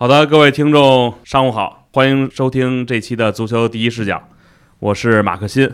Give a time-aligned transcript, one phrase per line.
[0.00, 4.30] 好的，各位听众，上午好，欢迎收听这期的足球第一视角，
[4.78, 5.70] 我是马克新。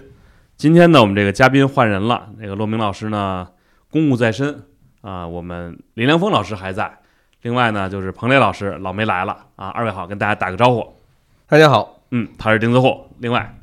[0.57, 3.47] 今天呢，我们这个嘉宾换人了，那个骆明老师呢
[3.89, 4.65] 公务在身
[5.01, 6.99] 啊，我们林良锋老师还在，
[7.43, 10.97] 另外呢就是彭磊老师老梅来了啊，二位好，跟大家打个招呼。
[11.47, 13.07] 大家好，嗯，他是钉子户。
[13.21, 13.57] 另外，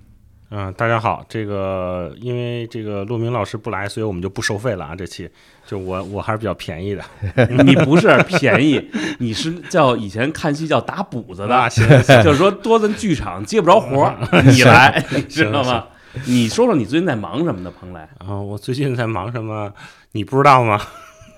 [0.55, 4.95] 嗯，大家好，这个因为这个陆明老师不来，所以我们就不收费了啊。
[4.95, 5.27] 这期
[5.66, 7.03] 就我我还是比较便宜的，
[7.66, 8.80] 你不是便宜，
[9.17, 11.84] 你是叫以前看戏叫打补子的，啊行
[12.23, 15.85] 就是说多咱剧场接不着活儿， 你来，你知道吗？
[16.27, 18.08] 你说说你最近在忙什么呢，蓬莱？
[18.20, 19.73] 啊，我最近在忙什么？
[20.11, 20.80] 你不知道吗？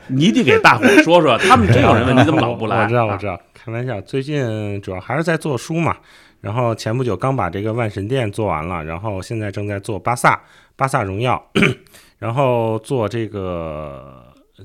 [0.07, 2.83] 你得给大伙说说，他们真有人问你怎么老不来？
[2.83, 4.01] 我知道，我啊知道，开玩笑。
[4.01, 5.95] 最近主要还是在做书嘛。
[6.45, 10.39] 然后前不久刚把这个万神殿做完了，然后现在正在做巴萨
[10.75, 11.43] 巴萨荣耀，
[12.19, 14.23] 然后做这个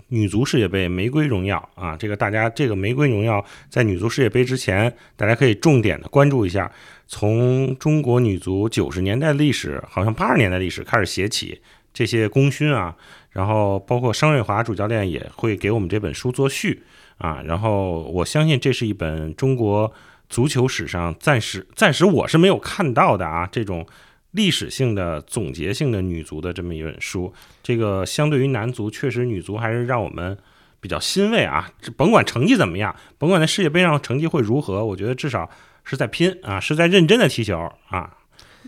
[0.09, 1.97] 女足世界杯玫瑰荣耀啊。
[1.97, 6.71] 这个大家这个玫瑰荣耀在女足世界杯之前，大家可以重点的关注一下，
[7.07, 11.63] 从中国女足九十年代历史，好像八十年代历史开始写起，
[11.95, 12.95] 这些功勋啊，
[13.31, 16.83] 然后包括商瑞华主教练也会给我们这本书做序
[17.17, 17.43] 啊。
[17.47, 19.91] 然后我相信这是一本中国。
[20.31, 23.85] 足球史上暂时暂时我是没有看到的啊，这种
[24.31, 27.31] 历史性的总结性的女足的这么一本书，
[27.63, 30.39] 这个相对于男足，确实女足还是让我们
[30.81, 31.69] 比较欣慰啊。
[31.83, 35.51] 这甭管成绩怎么样，甭管在世界杯上成绩会如何，我觉得至少
[35.83, 38.17] 是在拼啊，是在认真的踢球啊。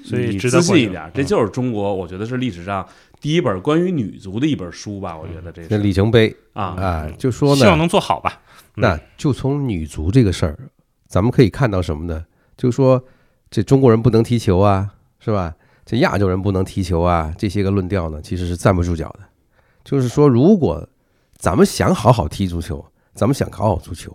[0.03, 2.85] 所以你值得自信一点，这嗯就是中国，我觉得是历史上
[3.21, 5.17] 第一本关于女足的一本书吧。
[5.17, 8.41] 我觉得这这是里程碑啊，啊，就说呢，希望能做好吧。
[8.75, 10.59] 那就从女足这个事儿，
[11.13, 12.25] 咱们可以看到什么呢？
[12.57, 13.05] 就是说，
[13.51, 15.55] 这中国人不能踢球啊，是吧？
[15.85, 19.21] 这亚洲人不能踢球啊，这些个论调呢，其实是站不住脚的。
[19.85, 20.89] 就是说，如果
[21.37, 22.83] 咱们想好好踢足球，
[23.13, 24.11] 咱们想搞好足球，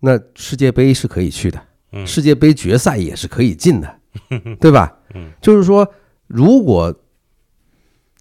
[0.00, 1.62] 那世界杯是可以去的，
[1.92, 4.00] 嗯世界杯决赛也是可以进的，
[4.58, 4.96] 对吧？
[5.12, 5.86] 嗯，就是说，
[6.26, 6.94] 如果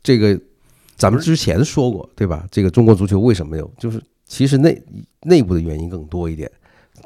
[0.04, 0.38] 这个
[0.98, 2.46] 咱们之前说过，对吧？
[2.52, 3.72] 这个中国足球为什么有？
[3.80, 4.84] 就是其实内
[5.22, 6.52] 内部的原因更多一点。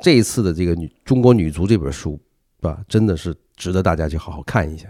[0.01, 2.19] 这一次的这个女中国女足这本书，
[2.61, 4.87] 吧，真的是值得大家去好好看一下。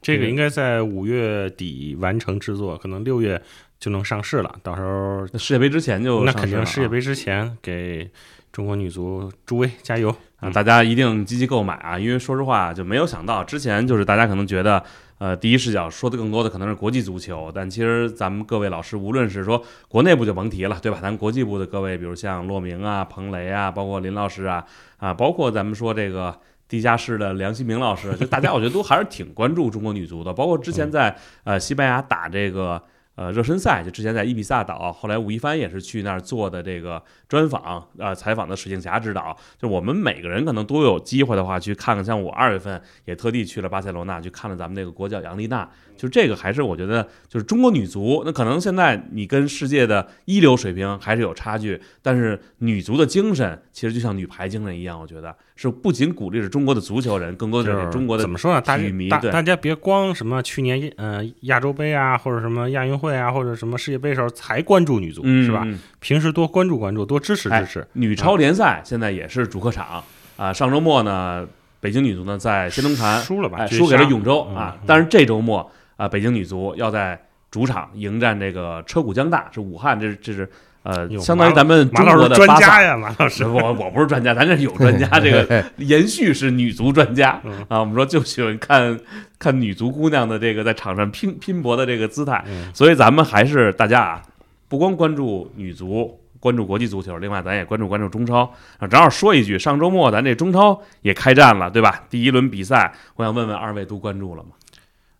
[0.00, 3.40] 这个应该在五月底完成制作，可能六月
[3.78, 4.54] 就能上市了。
[4.62, 8.10] 到时候世界杯之前就那肯定世界杯之前给
[8.50, 10.14] 中国女足助威加油。
[10.36, 11.98] 啊，大家一定积极购买啊！
[11.98, 14.82] 因为说实话，就没有想到之前就是大家可能觉得，
[15.24, 20.98] 呃，第一视角说的更多的可能是国际足球，但其实咱们各位老师，无论是说国内部就甭提了，对吧？
[21.00, 24.62] 咱国际部的各位，比如像骆明啊、彭雷啊，包括林老师啊，
[24.98, 26.38] 啊，包括咱们说这个。
[26.66, 31.14] 地下室的梁新明老师，就 大家我觉得都还是挺关注中国女足的，包括之前在
[31.44, 32.82] 呃西班牙打这个
[33.14, 58.60] 呃热身赛，就之前在伊比萨岛，后来吴亦凡也是去那儿做的这个专访，呃采访的史庆霞指导，就我们每个人可能都有机会的话去看看，像我二月份也特地去了巴塞罗那去看了咱们那个国脚杨丽娜，就这个还是我觉得就是中国女足，那可能现在你跟世界的一流水平还是有差距，但是女足的精神其实就像女排精神一样，我觉得是不仅鼓励着中国的足球人，更多的是中国的怎么说呢？
[58.60, 65.62] 大家大体育迷对大家别光什么去年呃亚洲杯啊，或者什么亚运会啊，或者什么世界杯的时候才关注女足，嗯是吧？
[65.64, 67.86] 嗯平时多关注关注，多支持支持。
[67.92, 70.02] 女超联赛现在也是主客场
[70.36, 71.46] 啊，上周末呢，
[71.80, 73.58] 北京女足呢在新东坛输了吧？
[73.58, 74.84] 哎，输给了永州嗯啊嗯。
[74.86, 77.18] 但是这周末啊，北京女足要在
[77.52, 80.50] 主场迎战这个车谷江大，是武汉，这是这是
[80.84, 82.36] 呃，相当于咱们中马老师国的。
[82.36, 83.46] 专家呀，马老师。
[83.46, 87.80] 我我不是专家，咱这是有专家， 这个延续是女足专家嗯啊。
[87.80, 89.00] 我们说就喜欢看
[89.38, 94.22] 看女足姑娘的这个在场上拼拼搏的这个姿态，嗯所以咱们还是大家啊，
[94.68, 98.42] 不光关注女足，关注国际足球，另外咱也关注关注中超
[98.78, 98.86] 啊。
[98.86, 102.04] 正好说一句，上周末咱这中超也开战了，对吧？
[102.10, 104.50] 第一轮比赛，我想问问二位都关注了吗？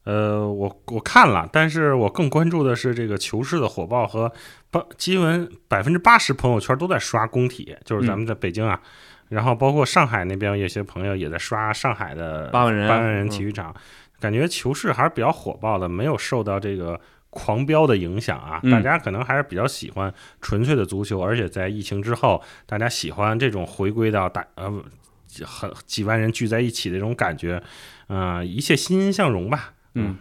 [0.04, 4.30] 呃，我我看了，但是我更关注的是这个球市的火爆和
[4.74, 8.80] 八，基本百分之八十朋友圈都在刷工体，就是咱们在北京啊，
[9.28, 13.74] 然后包括上海那边有些朋友也在刷上海的八万人八万人嗯体育场，
[14.18, 17.00] 感觉球市还是比较火爆的，没有受到这个
[17.30, 18.58] 狂飙的影响啊。
[18.64, 24.84] 嗯大家可能还是比较喜欢纯粹的足球，而且在疫情之后，大家喜欢这种回归到大呃
[25.26, 27.62] 几很几万人聚在一起的这种感觉，
[28.08, 29.72] 嗯、一切欣欣向荣吧。
[29.94, 30.16] 嗯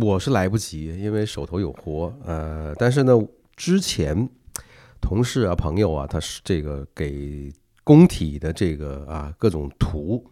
[0.00, 2.10] 我是来不及，因为手头有活。
[2.24, 3.12] 呃，但是呢，
[3.62, 4.28] 之前
[5.00, 7.48] 同事啊、朋友啊，他是这个给
[7.84, 10.28] 工体的这个啊各种图，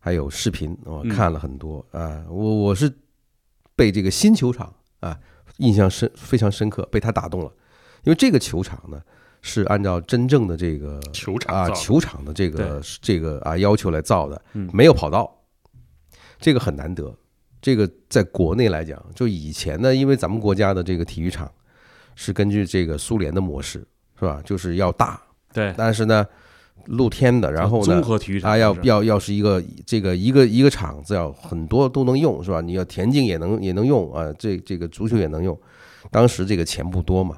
[0.00, 2.24] 还有视频，我嗯看了很多啊。
[2.28, 2.92] 我我是
[3.76, 5.16] 被这个新球场啊
[5.58, 7.52] 印象深非常深刻，被他打动了。
[8.02, 9.00] 因为这个球场呢
[9.42, 15.32] 是按照真正的这个啊球场啊球场的这个这个啊要求来造的嗯，没有跑道，
[16.40, 17.16] 这个很难得。
[17.62, 21.48] 这个在国内来讲，就以前呢，因为咱们国家的这个体育场
[22.16, 23.86] 是根据这个苏联的模式，
[24.18, 24.42] 是吧？
[24.44, 25.22] 就是要大，
[25.52, 26.26] 对，但是呢，
[26.86, 32.60] 露天的，然后呢综，合体育场啊，要要要是一个这个一个一个场子要很多都能用是吧？
[32.60, 35.56] 你要田径也能也能用啊，这这个足球也能用。
[36.10, 37.36] 当时这个钱不多嘛，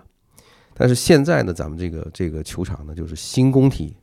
[0.75, 3.97] 但是现在呢，咱们这个这个球场呢，就是新工体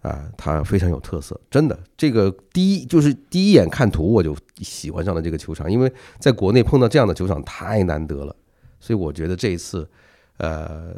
[0.00, 1.78] 啊，它非常有特色，真的。
[1.96, 8.34] 这个第一就是第一眼看图我就喜欢上了这个球场，因为在国内碰到这样的球场太难得了，
[8.80, 9.88] 所以我觉得这一次，
[10.38, 10.94] 呃，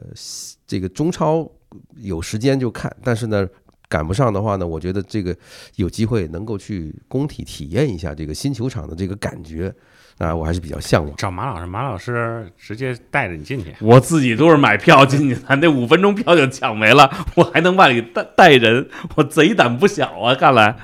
[0.67, 1.51] 这个中超
[1.97, 3.49] 有时间就看，但是呢。
[3.91, 5.37] 赶不上的话呢，我觉得这个
[5.75, 9.75] 有机会能够去工体体验一下这个新球场的这个感觉
[10.19, 11.13] 啊，我还是比较向往。
[11.17, 13.75] 找马老师，马老师直接带着你进去。
[13.81, 20.37] 我自己都是买票进去的，那五分钟票就抢没了，我还能外里带带人，我贼胆不小啊！
[20.37, 20.77] 看来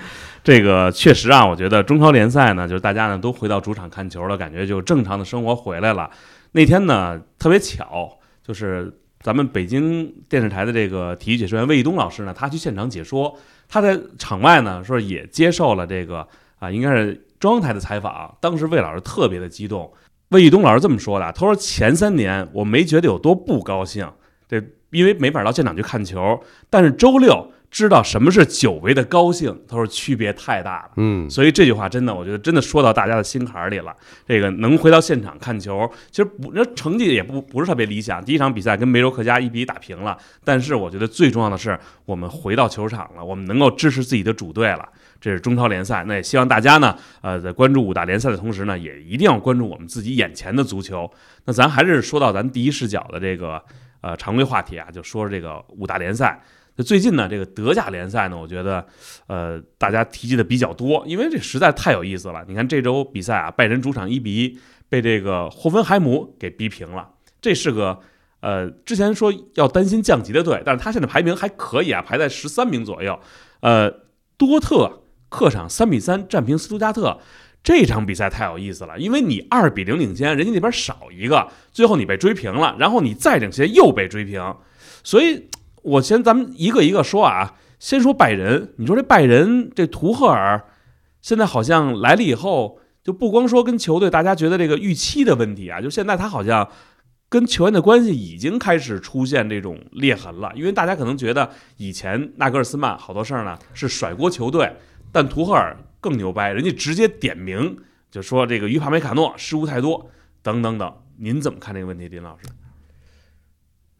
[0.42, 6.10] 这个确实啊，我觉得中超联赛呢，就是大家呢都回到主场看球了，感觉就正常的生活回来了。
[6.56, 13.38] 那天呢特别巧，就是咱们北京电视台的这个体育解说员魏一东老师呢，他去现场解说，
[13.68, 16.26] 他在场外呢说也接受了这个
[16.58, 18.34] 啊，应该是中央台的采访。
[18.40, 19.92] 当时魏老师特别的激动，
[20.30, 24.10] 魏一东老师这么说的，他说前三年我没觉得有多不高兴，
[24.48, 24.56] 这
[24.88, 30.92] 因为没法到现场去看球，但是周六知道什么是久违的高兴，他说区别太大了。
[30.96, 33.94] 嗯，所以这句话真的，我觉得真的说到大家的心坎儿里了。
[34.26, 38.24] 这个能回到现场看球，其实不，那成绩也不不是特别理想。
[38.24, 44.88] 第一场比赛跟梅州客家一比一打平了，但是我觉得最重要的是，我们回到球场了，我们能够支持自己的主队了。
[45.20, 51.10] 这是中超联赛，那也希望大家呢，呃，在关注五大联赛的同时呢，也一定要关注我们自己眼前的足球。
[51.44, 53.62] 那咱还是说到咱第一视角的这个
[54.00, 56.40] 呃常规话题啊，就说说这个五大联赛。
[56.82, 58.86] 最近呢，这个德甲联赛呢，我觉得，
[59.26, 62.44] 呃，大家提及的比较多，因为这实在太有意思了。
[62.46, 64.58] 你看这周比赛啊，拜仁主场一比一
[64.88, 67.08] 被这个霍芬海姆给逼平了，
[67.40, 67.98] 这是个
[68.40, 73.18] 呃之前说要担心降级的队，但是他现在排名还可以啊，排在十三名左右。
[73.60, 73.90] 呃，
[74.36, 77.18] 多特客场三比三战平斯图加特。
[77.64, 84.54] 这场比赛太有意思了，因为你二比零领先，人家那边少一个，最后你被追平了，然后你再领先又被追平，
[85.02, 85.48] 所以
[85.86, 90.64] 我先咱们一个一个说啊，先说拜仁，你说这拜仁这图赫尔
[91.22, 96.68] 现在好像来了以后，就不光说跟球队大家觉得这个预期的问题啊，就现在他好像
[97.28, 104.72] 跟球员的关系已经开始出现这种裂痕了，因为大家可能觉得以前纳格尔斯曼好多事儿呢是甩锅球队，
[105.12, 107.76] 但图赫尔更牛掰，人家直接点名
[108.10, 110.10] 就说这个于帕梅卡诺失误太多
[110.42, 112.44] 等等等，您怎么看这个问题，林老师？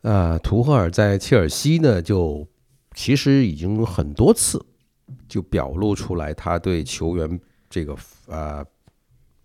[0.06, 2.46] 呃，图赫尔在切尔西呢，就
[2.94, 4.64] 其实已经很多次
[5.26, 7.96] 就表露出来他对球员这个
[8.28, 8.64] 呃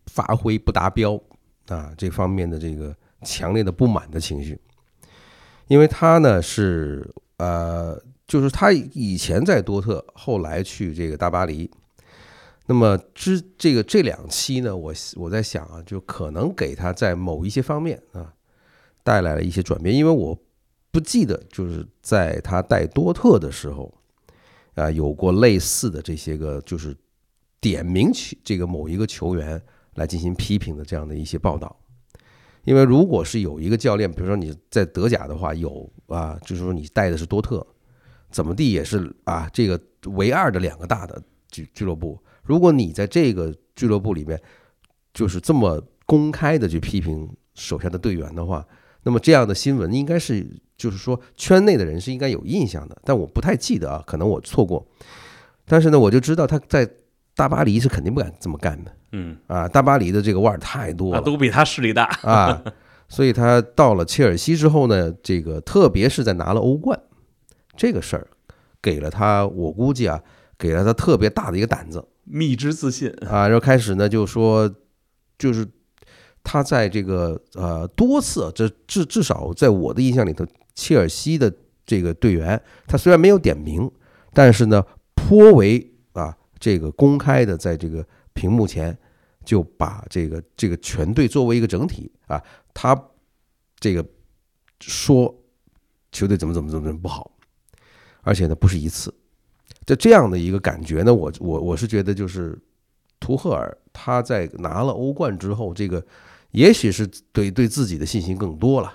[0.06, 1.20] 发挥不达标
[1.68, 4.62] 啊这方面的这个强烈的不满的情绪，
[5.66, 11.72] 因为他呢是呃，就是他以前在多特，后来去这个大巴黎。
[12.68, 18.32] 那么之这个这两期呢，我我在想啊，就可能给他在某一些方面啊
[19.04, 20.38] 带来了一些转变，因为我
[20.92, 23.94] 不记得就是在他带多特的时候
[24.76, 26.96] 啊有过类似的这些个就是
[27.60, 29.62] 点名起这个某一个球员
[29.96, 31.76] 来进行批评的这样的一些报道。
[32.64, 37.66] 因为如果是有一个教练，比如说你在德甲的话，有啊，就是说你带的是多特，
[38.30, 39.80] 怎么地也是啊，这个
[40.12, 41.20] 唯二的两个大的
[41.50, 42.20] 俱俱乐部。
[42.44, 44.40] 如果你在这个俱乐部里面，
[45.12, 48.64] 就是这么公开的去批评手下的队员的话，
[49.04, 50.46] 那么这样的新闻应该是，
[50.78, 54.88] 就是说圈内的人是应该有印象的，但我不太记得啊，可能我错过。
[55.66, 56.90] 但是呢，我就知道他在
[57.36, 62.04] 大巴黎是肯定不敢这么干的嗯，啊，大巴黎的这个腕儿太多啊，了都比他势力大。
[62.24, 62.62] 啊，
[63.08, 67.00] 所以他到了切尔西之后呢，这个特别是在拿了欧冠
[67.76, 68.28] 这个事儿，
[68.82, 70.22] 给了他，我估计啊，
[70.58, 72.06] 给了他特别大的一个胆子。
[72.24, 74.74] 蜜汁自信，啊，然后开始呢就说，
[75.38, 75.66] 就是
[76.44, 81.54] 他在这个呃多次，这至至少在我的印象里头，切尔西的
[81.86, 83.90] 这个队员，他虽然没有点名，
[84.34, 84.84] 但是呢
[85.16, 88.98] 颇为啊这个公开的在这个屏幕前
[89.44, 92.42] 就把这个这个全队作为一个整体啊，
[92.74, 93.00] 他
[93.80, 94.06] 这个
[94.80, 95.34] 说
[96.12, 97.32] 球队怎么怎么怎么怎么不好，
[98.22, 99.14] 而且呢不是一次。
[99.86, 102.58] 就这样的一个感觉呢，我我我是觉得就是
[103.20, 106.06] 图赫尔他在拿了欧冠之后，这个
[106.52, 108.94] 也许是对对自己的信心更多了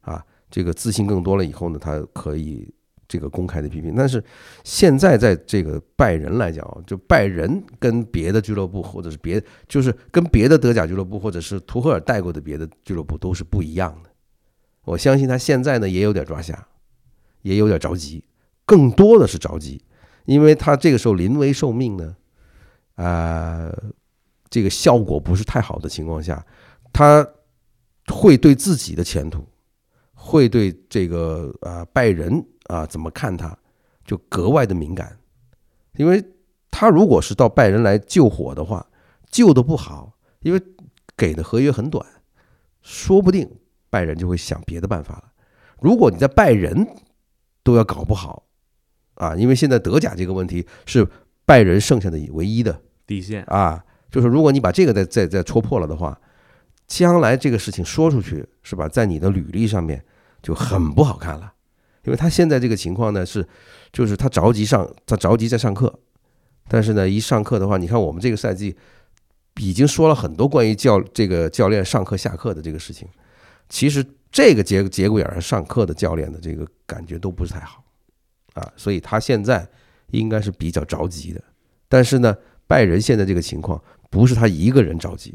[0.00, 2.72] 啊，这个自信更多了以后呢，他可以
[3.06, 3.94] 这个公开的批评。
[3.96, 4.22] 但是
[4.64, 14.10] 现在在这个拜仁来讲，就拜仁跟别的俱乐部或者是别就是跟别的德甲俱乐部或者是图赫尔带过的别的俱乐部都是不一样的。
[14.84, 16.66] 我相信他现在呢也有点抓瞎，
[17.42, 18.24] 也有点着急，
[18.64, 19.82] 更多的是着急，
[20.24, 22.16] 因为他这个时候临危受命呢，
[22.94, 23.70] 啊、
[24.48, 26.44] 这个效果不是太好的情况下，
[26.92, 27.26] 他
[28.08, 29.46] 会对自己的前途，
[30.14, 33.56] 会对这个啊、拜仁啊、怎么看他，
[34.04, 35.18] 就格外的敏感，
[35.96, 36.24] 因为
[36.70, 38.86] 他如果是到拜仁来救火的话，
[39.30, 40.62] 救的不好，因为
[41.16, 42.04] 给的合约很短，
[42.82, 43.50] 说不定
[43.90, 45.32] 拜仁就会想别的办法了。
[45.80, 46.86] 如果你在拜仁
[47.62, 48.44] 都要搞不好
[49.14, 51.06] 啊，因为现在德甲这个问题是
[51.44, 56.20] 拜仁剩下的唯一的底线啊，就是如果你把这个再再再戳破了的话，
[56.88, 60.04] 将来这个事情说出去是吧，在你的履历上面
[60.42, 61.52] 就很不好看了，
[62.04, 63.46] 因为他现在这个情况呢是，
[63.92, 65.96] 就是他着急上，他着急在上课，
[66.66, 68.74] 但是呢一上课的话，你看我们这个赛季
[69.60, 73.06] 已经说了很多关于教这个教练上课下课的这个事情，
[73.68, 77.84] 其实这个节节骨眼儿上课的教练的这个感觉都不是太好。
[78.54, 79.68] 啊，所以他现在
[80.12, 81.40] 应该是比较着急的，
[81.88, 82.34] 但是呢。
[82.68, 85.34] 拜仁现在这个情况不是他一个人着急，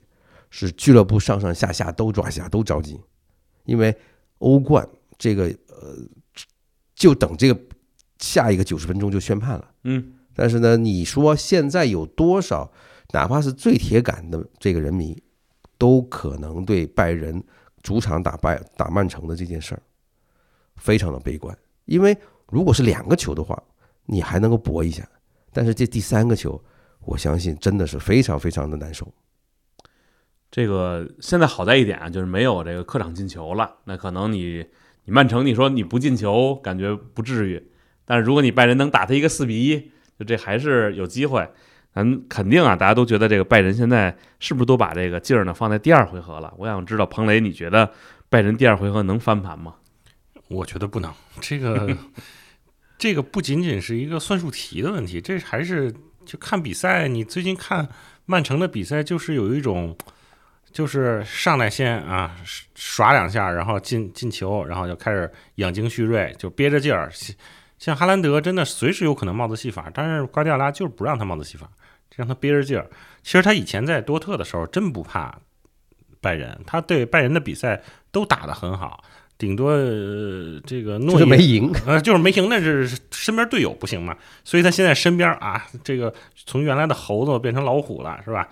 [0.55, 3.01] 是俱乐部上上下下都抓瞎，都着急，
[3.65, 3.95] 因为
[4.37, 5.97] 欧冠这个呃，
[6.93, 7.59] 就等这个
[8.19, 9.71] 下一个九十分钟就宣判了。
[9.85, 12.71] 嗯，但是呢，你说现在有多少，
[13.13, 15.19] 哪怕是最铁杆的这个人迷，
[15.79, 17.43] 都可能对拜仁
[17.81, 19.81] 主场打败打曼城的这件事儿
[20.75, 22.15] 非常的悲观，因为
[22.49, 23.59] 如果是两个球的话，
[24.05, 25.09] 你还能够搏一下，
[25.51, 26.63] 但是这第三个球。
[27.05, 29.05] 我相信真的是非常非常的难受。
[30.53, 33.77] 这个现在好在一点啊，就是没有这个客场进球了。
[33.85, 34.63] 那可能你
[35.05, 37.71] 你曼城，你说你不进球，感觉不至于。
[38.05, 41.49] 但是如果你拜仁能打他一个四比一，就这还是有机会。
[41.91, 46.53] 咱肯定啊，大家都觉得这个拜仁现在是不是都把这个劲儿呢放在第二回合了？
[46.59, 47.91] 我想知道彭雷，你觉得
[48.29, 49.73] 拜仁第二回合能翻盘吗？
[50.49, 51.11] 我觉得不能。
[51.41, 51.97] 这个
[52.99, 55.91] 这个不仅仅是一个算术题的问题，这还是。
[56.25, 57.89] 就看比赛，你最近看
[58.25, 59.93] 曼城的比赛，就是有一种，
[60.73, 62.35] 就是上来先啊
[62.73, 67.11] 耍两下，然后进进球，然后就开始养精蓄锐，就憋着劲儿。
[67.77, 71.69] 像哈兰德真的随时有可能帽子戏法，但是瓜迪奥拉就是不让他帽子戏法，
[72.15, 72.89] 让他憋着劲儿。
[73.21, 75.37] 其实他以前在多特的时候真不怕
[76.19, 79.03] 拜仁，他对拜仁的比赛都打得很好。
[79.35, 84.15] 顶多、呃、这个诺就没赢，呃，就是没赢，那是身边队友不行嘛，
[84.45, 86.13] 所以他现在身边啊，这个
[86.45, 88.47] 从原来的猴子变成老虎了，是吧？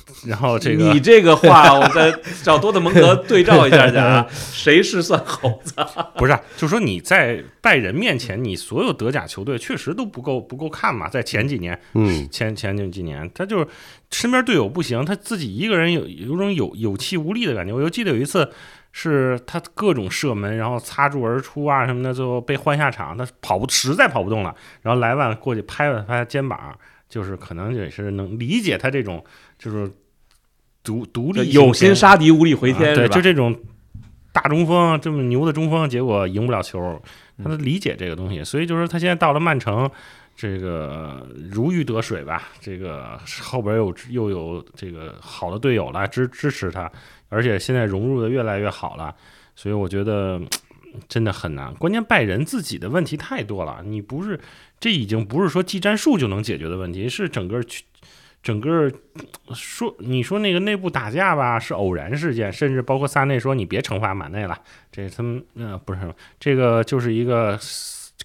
[0.26, 5.74] 然后这个你这个话，我再找多特蒙德对照一下去啊， 谁是算猴子？
[6.16, 13.66] 不是，就是说你在拜仁面前，你所有德甲球队确实都不够不够看嘛，在前几年，嗯，前前几年，他就是
[14.10, 17.72] 身边队友不行，他自己一个人有有种有有气无力的感觉。
[17.72, 18.50] 我就记得有一次。
[18.90, 26.76] 是他各种射门，然后擦柱而出啊什么的，最后被换下场，他跑不实在跑不动了，然后莱万过去拍了拍肩膀，
[27.08, 29.22] 就是可能也是能理解他这种
[29.58, 29.90] 就是
[30.82, 33.58] 独独立有心杀敌无力回天，啊、对，就这种
[34.32, 37.02] 大中锋这么牛的中锋，结果赢不了球，
[37.42, 39.90] 他理解这个东西，所以就是他现在到了曼城。
[40.40, 46.88] 这个如鱼得水吧，这个后边又又有这个好的队友来支支持他，
[47.28, 49.12] 而且现在融入的越来越好了，
[49.56, 50.40] 所以我觉得
[51.08, 51.74] 真的很难。
[51.74, 54.38] 关键拜仁自己的问题太多了，你不是
[54.78, 57.60] 这已经不是说技战术就能解决的问题，是整个
[58.48, 58.90] 整个
[59.52, 64.58] 说你说那个内部打架吧是偶然事件，甚至包括萨内说你别惩罚马内了，
[64.90, 66.00] 这他们呃不是
[66.40, 67.58] 这个就是一个。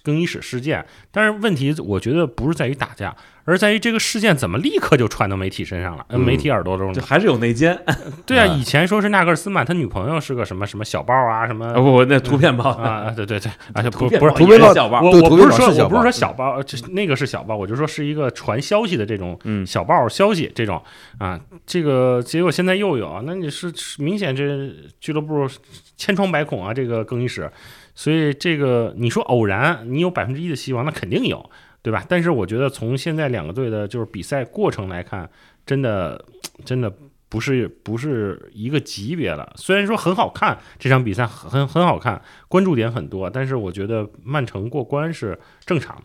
[0.04, 6.20] 更衣室事件，但是问题我觉得不是在于打架，而在于这个事件怎么立刻就传到媒体身上了，嗯。
[6.20, 7.76] 媒体耳朵中，就还是有内奸。
[8.26, 12.70] 对 啊，以前说是纳格尔斯曼他女朋友是个什么什么小报啊，什么不不，那图片报。
[12.70, 19.66] 啊，对对对，而且 不图片不是图片报小报，我我不是说是我不是说小报，这那个是小报，我就说是一个传消息的这种嗯。
[19.66, 20.82] 小报消息这种
[21.18, 24.70] 啊，这个结果现在又有，那你是是明显这
[25.00, 25.48] 俱乐部
[25.96, 27.50] 千疮百孔啊，这个更衣室。
[27.94, 31.50] 所以这个你说偶然，你有百分之一的希望，那肯定有，
[31.82, 32.04] 对吧？
[32.08, 35.28] 但是我觉得从现在两个队的就是比赛过程来看，
[35.64, 36.24] 真的
[36.64, 36.92] 真的
[37.28, 39.52] 不是不是一个级别了。
[39.56, 46.02] 虽然说很好看，这场比赛很很好看，关注点很多，但是我觉得曼城过关是正常。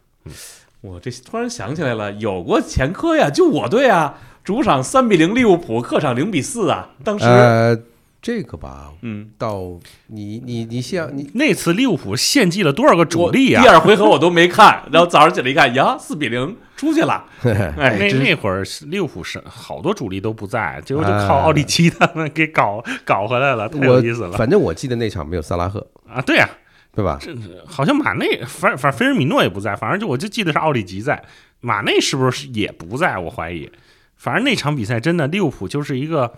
[0.81, 7.77] 我这突然想起来了，有过前科呀，就我队啊，主场三比零利物浦，客场零比四啊，当时呃，
[8.21, 13.67] 这个吧，嗯，到你你你像你那次利物浦献祭了多少个主力啊第？
[13.69, 17.25] 二回合我都没看， 然后早上起来一看，呀，四比零出去了。
[17.43, 26.21] 哎，那那会儿利物浦是好多主力都不在，结果就靠奥利奇他们给搞搞回来了，太有意思了反正我记得那场没有萨拉赫，啊！
[26.21, 26.49] 对呀、
[26.93, 27.17] 对吧？
[27.65, 31.23] 好像马内，反反菲尔米诺也不在，反正就我就记得是奥里吉在，
[31.61, 33.17] 马内是不是也不在？
[33.17, 33.71] 我怀疑。
[34.17, 36.33] 反正那场比赛真的，利物浦就是一个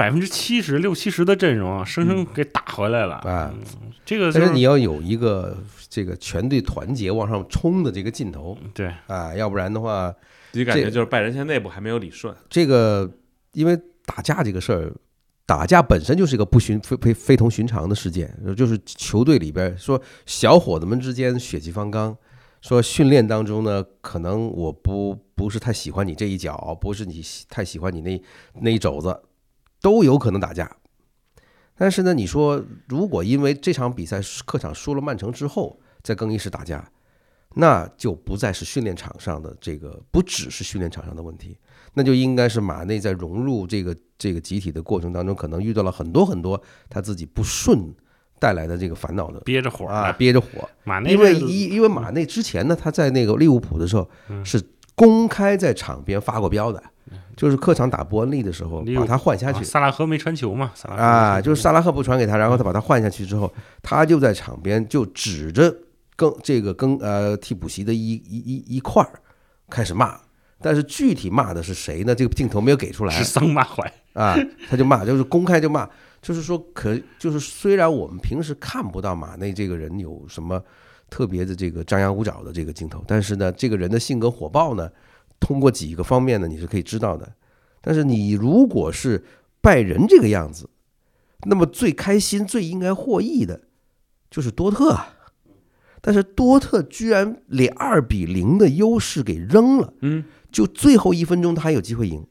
[0.00, 3.16] 百分之七十六七十的阵容啊，生生给打回来了。
[3.16, 3.52] 啊，
[4.02, 5.58] 这个、就是但你要有一个
[5.90, 10.10] 这个全队团结往上冲的这个劲头对啊，要不然的话，
[10.52, 12.34] 你感觉就是拜仁现在内部还没有理顺。
[12.48, 13.10] 这个
[13.52, 14.90] 因为打架这个事儿，
[15.44, 22.16] 打架本身就是一个不寻非非非同寻常的事件，就是球队里边说小伙子们之间血气方刚，
[22.62, 28.22] 说训练当中呢，可能我不不是太喜欢你这一脚，不是你太喜欢你那
[28.62, 29.20] 那一肘子，
[29.80, 30.76] 都有可能打架。
[31.76, 36.90] 但是呢，你说如果因为这场比赛客场输了曼城之后，在更衣室打架，
[37.54, 41.56] 那就不再是训练场上的这个，不只是训练场上的问题，
[41.94, 47.94] 那就应该是马内在融入这个这个集体的过程当中，可能遇到了很多很多他自己不顺
[48.38, 50.68] 带来的这个烦恼的憋着火啊，憋着火。
[50.84, 54.62] 马内因为这个因因为马内之前呢，他在那个利物浦的时候嗯是
[54.94, 56.82] 公开在场边发过飙的，
[57.36, 59.60] 就是客场打伯恩利的时候把他换下去。
[59.60, 60.72] 啊萨拉赫没传球嘛？
[60.74, 63.52] 萨拉啊，就是萨拉赫不传给他，然后他把他换下去之后，
[63.82, 65.74] 他就在场边就指着
[66.16, 69.10] 更这个更呃替补席的一一一一块儿
[69.68, 70.18] 开始骂，
[70.60, 72.14] 但是具体骂的是谁呢？
[72.14, 73.14] 这个镜头没有给出来。
[73.14, 74.36] 是桑骂怀，啊，
[74.68, 75.88] 他就骂，就是公开就骂，
[76.20, 80.62] 就是说可就是虽然我们平时看不到马内这个人有什么
[81.08, 84.90] 特别的这个张牙舞爪的这个镜头，但是呢，这个人的性格火爆呢，
[85.40, 87.32] 通过几个方面呢，你是可以知道的。
[87.80, 89.24] 但是你如果是
[89.60, 90.68] 拜仁这个样子，
[91.46, 93.62] 那么最开心、最应该获益的
[94.30, 95.16] 就是多特啊。
[96.02, 102.26] 但是多特居然连二比零的优势给扔了，嗯，就最后一分钟他还有机会赢，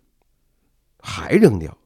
[0.99, 1.77] 还扔掉。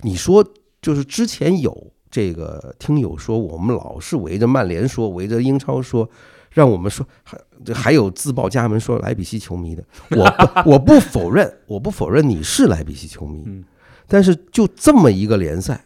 [0.00, 0.44] 你说，
[0.82, 6.10] 就是之前有这个听友说，我们老是围着曼联说，围着英超说，
[6.54, 7.36] 让我们说，还
[7.74, 9.84] 还有自报家门说莱比锡球迷的，
[10.16, 13.64] 我不我不否认，我不否认你是莱比锡球迷嗯，
[14.06, 15.84] 但是就这么一个联赛，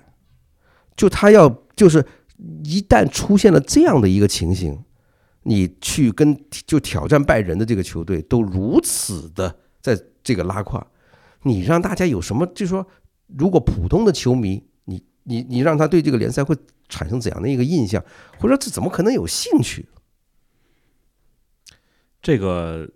[0.94, 2.04] 就他要就是
[2.64, 4.78] 一旦出现了这样的一个情形，
[5.44, 10.87] 你去跟就挑战拜仁的这个球队都如此的在这个拉胯，
[11.44, 12.46] 你让大家有什么？
[12.54, 12.87] 就说
[13.26, 16.54] 如果普通的球迷，你你你让他对这个联赛会
[16.90, 18.04] 产生怎样的一个印象，
[18.38, 19.88] 或者说这怎么可能有兴趣？
[22.28, 22.86] 这个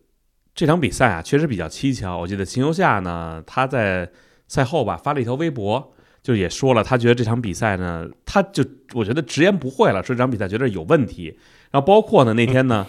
[0.54, 2.18] 这场比赛啊，确实比较蹊跷。
[2.18, 4.06] 我记得秦尤夏呢，他在
[4.46, 11.34] 赛后吧发了一条微博，就也说了，他觉得这场比赛呢，他就我觉得直言不讳了，说这场比赛觉得有问题。
[11.70, 12.86] 然后包括呢那天呢，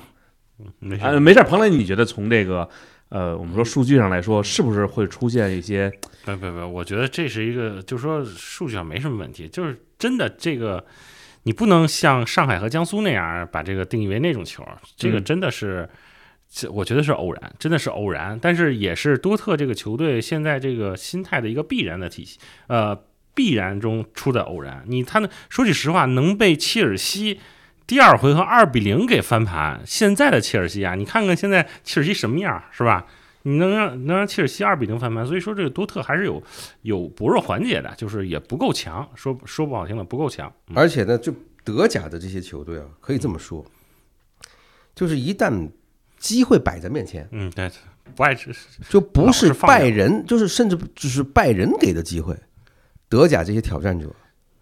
[0.80, 2.68] 没事啊，没事儿，彭磊，你觉得从这个
[3.08, 5.90] 呃，我们说数据上来说，是不是会出现一些
[6.26, 10.86] 不不不，我觉得这是一个，就是说数据上没什么问题，就是真的这个，
[11.44, 14.62] 你不能像上海和江苏那样把这个定义为那种球，
[14.98, 15.88] 这个嗯真的是，
[16.56, 22.38] 这我觉得是偶然，真的是偶然，但是也是多特这个球队现在这个心态的一个必然的体系，
[22.68, 22.96] 呃，
[23.34, 24.84] 必然中出的偶然。
[24.86, 27.40] 你他呢，说句实话，能被切尔西。
[27.88, 33.08] 第二回合二比零给翻盘，现在的切尔西啊，你看看现在切尔西什么样，是吧？
[33.42, 36.42] 你能让能让切尔西二比零翻盘，所以说这个多特还是有
[36.84, 40.54] 有薄弱环节的，就是也不够强，说说不好听的不够强。
[40.76, 43.66] 而且呢，就德甲的这些球队啊，可以这么说，
[44.96, 45.70] 就是一旦
[46.24, 47.70] 机会摆在面前，嗯，对，
[48.16, 48.56] 不爱吃，
[48.88, 52.34] 就不是拜仁，就是甚至只是拜仁给的机会，
[53.10, 54.10] 德甲这些挑战者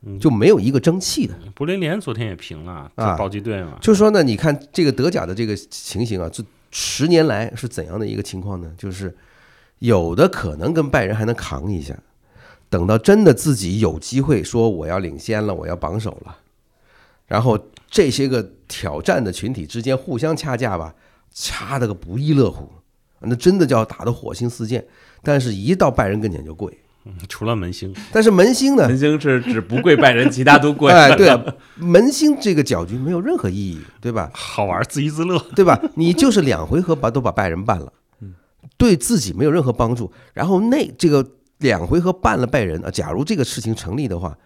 [0.02, 0.20] 嗯。
[0.20, 1.36] 就没有一个争气的。
[1.54, 2.92] 柏林联昨天也平了，啊。
[2.98, 8.74] 这暴击队嘛，就是说呢，你看这个德甲的这个情形啊，这十年来是怎样的一个情况呢？
[8.76, 9.16] 就是
[9.78, 11.96] 有的可能跟拜仁还能扛一下，
[12.70, 16.38] 等到真的自己有机会说我要领先了，我要榜首了，
[17.28, 20.96] 然后这些个挑战的群体之间互相掐架吧，
[21.32, 22.70] 掐的个不亦乐乎，
[23.22, 24.86] 那真的叫打得火星四溅。
[25.24, 26.78] 但是，一到拜仁跟前就跪。
[27.04, 28.88] 嗯除了门兴，但是门兴呢？
[28.88, 30.92] 门兴是指不跪拜仁，其他都跪？
[30.92, 31.44] 哎，对啊，
[31.78, 34.30] 门兴这个搅局没有任何意义，对吧？
[34.36, 35.40] 好玩，自娱自乐。
[35.56, 35.82] 对吧？
[35.96, 37.92] 你就是两回合把都把拜仁办了，
[38.78, 40.12] 对自己没有任何帮助。
[40.34, 44.38] 然后那这个两回合办了拜仁啊，假如这个事情成立的话，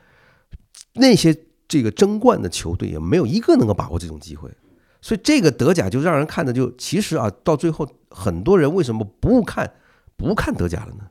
[0.94, 1.36] 那些
[1.68, 4.50] 这个争冠的球队也没有一个能够把握这种机会。
[5.06, 9.72] 所以这个德甲就让人看的就其实啊，到最后很多人为什么不看
[10.18, 11.06] 不看德甲了呢？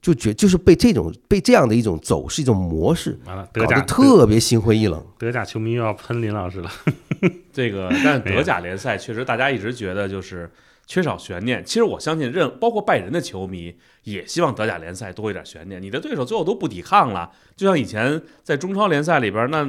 [0.00, 5.04] 就觉就是被这种被这样的一种走势、一种模式完了，德甲搞得特别心灰意冷。
[5.18, 6.70] 德甲球迷又要喷林老师了。
[7.52, 10.50] 这个，但是 德甲联赛确实大家一直觉得就是
[10.86, 11.64] 缺少悬念。
[11.64, 15.82] 其实我相信，任包括拜仁的球迷也希望德甲联赛多一点悬念。
[15.82, 19.68] 你的对手最后都不抵抗了，就像以前在中超联赛里边，那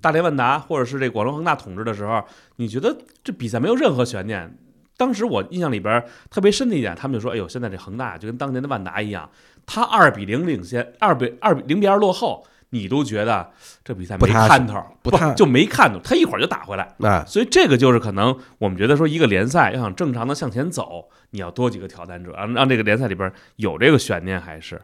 [0.00, 2.22] 大连万达或者是这广州恒大统治的时候，
[2.56, 4.58] 你觉得这比赛没有任何悬念。
[4.96, 9.30] 当时我印象里边特别深的一点，他们就说：“哎呦，现在这恒大就跟当年的万达一样，
[9.64, 13.50] 他二比零领先，二比二比零比二落后。”你都觉得
[13.84, 16.94] 这比赛没看头，不踏就没看头，他一会儿就打回来。
[16.98, 24.40] 啊，所以这个就是可能我们觉得说，一个联赛要想正常的向前走，你要多几个挑战者，让让这个联赛里边有这个悬念。
[24.40, 24.82] 还是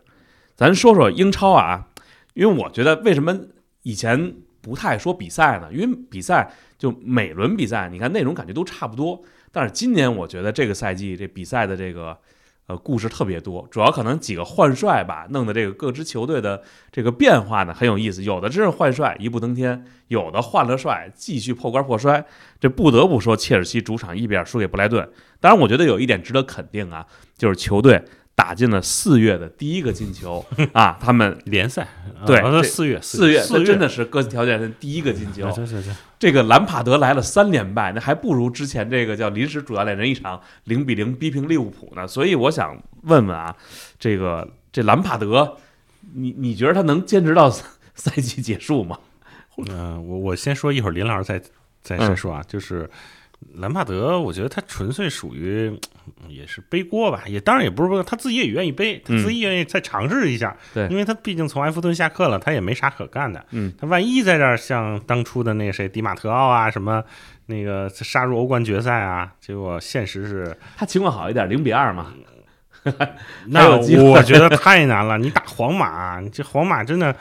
[0.55, 1.88] 咱说说英超啊，
[2.35, 3.37] 因为我觉得为什么
[3.83, 5.68] 以前不太说比赛呢？
[5.73, 12.16] 因为比赛就每轮比赛，你看内容感觉都差不多，但是今年我觉得这个赛季这比赛的这个。
[12.68, 18.22] 呃，故事特别多，主要可能几个换帅吧，弄得这个各支球队的这个变化呢很有意思。
[18.22, 22.25] 有的真是换帅一步登天，有的换了帅继续破罐破摔。
[22.61, 25.09] 这不得不说，切尔西主场一比二输给布莱顿。
[25.40, 27.05] 当然，我觉得有一点值得肯定啊，
[27.37, 28.01] 就是球队
[28.37, 31.88] 打进了四月的第一个进球 啊，他们联赛
[32.25, 35.51] 对四月四月四那真的是各自条件的第一个进球。
[36.23, 42.07] 这个兰帕德来了三连败，那还不如之前这个叫临时主教练人一场零比零逼平利物浦呢。
[42.07, 43.57] 所以我想问问啊，
[43.99, 45.57] 这个这兰帕德，
[46.15, 47.65] 你 你觉得他能坚持到赛
[47.97, 48.97] 赛季结束吗？
[49.69, 51.41] 嗯、我我先说，一会儿林老师再
[51.83, 52.89] 再嗯再说啊，就是
[53.55, 55.69] 兰帕德，我觉得他纯粹属于
[56.07, 67.03] 嗯也是背锅吧，也当然也不是说他自己也愿意背，他嗯自己愿意再尝试一下，对因为他毕竟从埃弗顿下课了，他也没啥可干的，嗯，他万一在这儿像当初的那个谁迪马特奥啊什么。
[67.47, 72.07] 那个杀入欧冠决赛啊，结果现实是，他情况好一点，零比二嘛。
[72.85, 73.17] 还
[73.49, 75.19] 那我觉得太难了。
[75.19, 77.15] 你打皇马，你这皇马真的，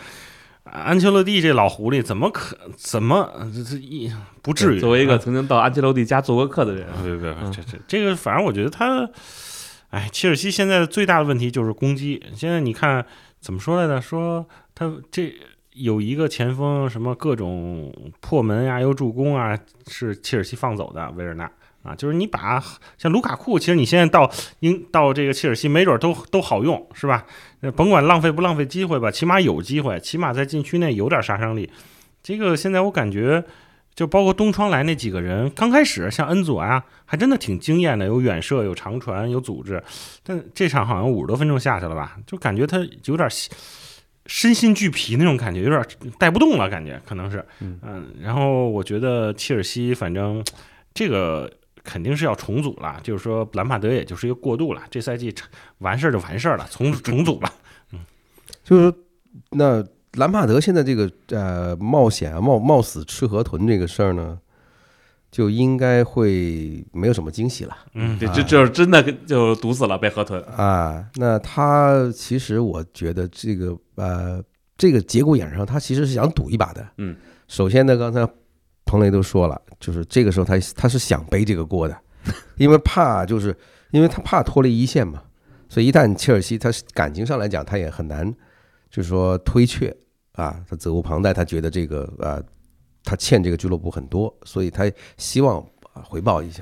[0.64, 4.80] 安切洛蒂这老狐狸怎么可怎么这这一不至于？
[4.80, 9.10] 作为一个啊曾经到安切洛蒂家做过客的人，别别别嗯，这这这个，反正我觉得他，
[9.90, 12.24] 哎，切尔西现在的最大的问题就是攻击。
[12.36, 13.06] 现在你看
[13.40, 14.00] 怎么说来着？
[14.00, 15.34] 说他这
[15.74, 21.52] 有一个前锋，什么各种破门呀、又助攻啊，是切尔西放走的维尔纳
[21.84, 21.96] 啊。
[21.96, 22.64] 就是你把
[22.98, 27.26] 像卢卡库，其实你现在到英到这个切尔西，没准都都好用，是吧？
[27.62, 31.70] 呃甭管浪费不浪费机会吧，起码有机会，起码在禁区内有点杀伤力。
[32.24, 33.44] 这个现在我感觉。
[33.94, 39.84] 就包括东窗来那几个人，刚开始像恩佐啊，还真的挺惊艳的，有远射，有长传，有组织。
[40.24, 43.28] 但这场好像五十多分钟下去了吧，就感觉他有点
[44.28, 45.86] 身心俱疲那种感觉，有点
[46.18, 50.42] 带不动了，感觉可能是，嗯然后我觉得切尔西反正
[50.94, 51.52] 这个
[51.84, 55.34] 肯定是要重组了，就是说兰帕德也就是一个过渡了，这赛季
[55.80, 57.54] 完事儿就完事儿了，重 重组吧。
[58.64, 58.98] 就是说
[59.52, 64.38] 那兰帕德现在这个呃冒险啊冒冒死吃河豚这个事儿呢，
[65.32, 70.42] 就应该会没有什么惊喜了嗯这这就是真的就毒死了被河豚。
[70.44, 71.06] 啊。
[71.16, 74.44] 那他其实我觉得这个呃
[74.78, 76.88] 这个节骨眼上，他其实是想赌一把的。
[76.98, 77.16] 嗯，
[77.48, 78.28] 首先呢，刚才
[78.92, 81.98] 彭雷都说了，就是这个时候他他是想背这个锅的，
[82.58, 83.56] 因为怕就是
[83.92, 85.24] 因为他怕脱离一线嘛，
[85.70, 88.30] 所以一旦切尔西他感情上来讲，他也很难
[88.90, 89.96] 就是说推却
[90.34, 92.44] 啊，他责无旁贷，他觉得这个啊
[93.06, 96.62] 他欠这个俱乐部很多，所以他希望啊回报一下。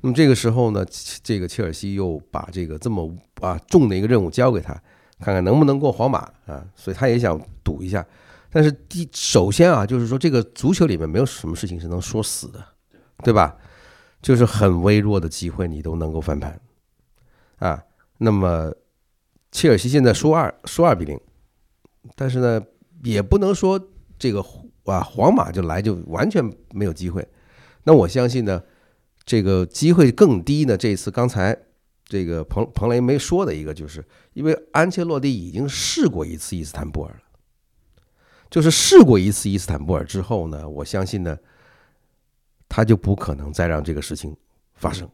[0.00, 0.82] 那么这个时候呢，
[1.22, 4.72] 这个切尔西又把这个这么啊重的一个任务交给他，
[5.20, 8.02] 看看能不能过皇马啊，所以他也想赌一下。
[8.50, 12.64] 但是第首先啊，就是说这个足球里面没有什么事情是能说死的，
[13.22, 13.56] 对吧？
[14.20, 16.60] 就是很微弱的机会你都能够翻盘
[17.58, 17.82] 啊。
[18.18, 18.74] 那么
[19.50, 21.18] 切尔西现在输二输二比零，
[22.16, 22.62] 但是呢，
[23.02, 23.80] 也不能说
[24.18, 24.44] 这个
[24.84, 27.26] 啊皇马就来就完全没有机会。
[27.84, 28.62] 那我相信呢，
[29.24, 30.76] 这个机会更低呢。
[30.76, 31.56] 这一次刚才
[32.04, 37.22] 这个彭彭雷没说的一个，就是因为安切洛蒂已经试过一次伊斯坦布尔了。
[38.50, 41.38] 就是试过一次伊斯坦布尔之后呢，我相信呢，
[42.68, 44.36] 他就不可能再让这个事情
[44.74, 45.08] 发生，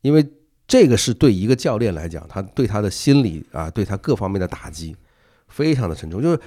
[0.00, 0.28] 因为
[0.66, 4.96] 这个是对一个教练来讲，他对他的心理啊，对他各方面的打击
[5.46, 6.20] 非常的沉重。
[6.20, 6.40] 就是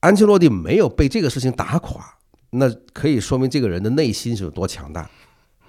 [0.00, 2.02] 安切洛蒂没有被这个事情打垮，
[2.50, 5.10] 那可以说明这个人的内心是有多强大，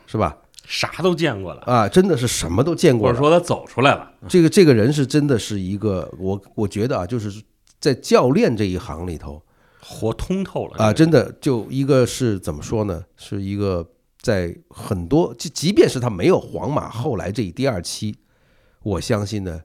[0.07, 0.37] 是吧？
[0.65, 3.27] 啥都见过了，啊，真的是什么都见过了或者。
[3.27, 7.41] 说他走出来了，这个这个人是真的是一个，我我觉得啊，就是
[7.79, 9.41] 在教练这一行里头，
[9.81, 13.03] 活通透了啊，真的就一个是怎么说呢？
[13.15, 13.89] 是一个
[14.21, 18.17] 在很多，即即便是他没有皇马后来这一第二期，
[18.83, 19.61] 我相信呢，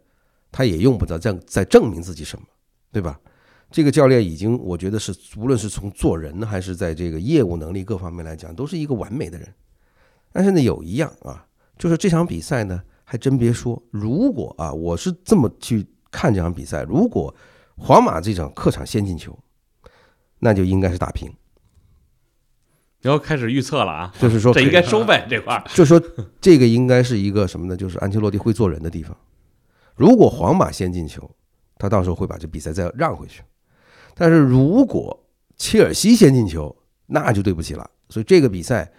[0.53, 2.46] 他也用不着再再证明自己什么，
[2.92, 3.20] 对吧？
[3.70, 9.53] 这个教练已经，我觉得是无论是从做人还是在这个业务能力各方面来讲，都是一个完美的人。
[10.33, 11.44] 但是呢，有一样啊，
[11.77, 17.35] 就是这场比赛呢，还真别说，如果啊，我是这么去看这场比赛，如果
[17.77, 19.37] 皇马这场客场先进球，
[20.44, 21.33] 那就应该是打平。
[23.00, 25.64] 然后开始预测了啊，就是说这应该收呗这块儿。
[25.74, 26.00] 就说
[26.38, 27.74] 这个应该是一个什么呢？
[27.74, 29.16] 就是安切洛蒂会做人的地方。
[29.96, 31.30] 如果皇马先进球，
[31.78, 33.42] 他到时候会把这比赛再让回去。
[34.14, 35.26] 但是如果
[35.57, 36.74] 切尔西先进球，
[37.07, 37.90] 那就对不起了。
[38.11, 38.92] 所以这个比赛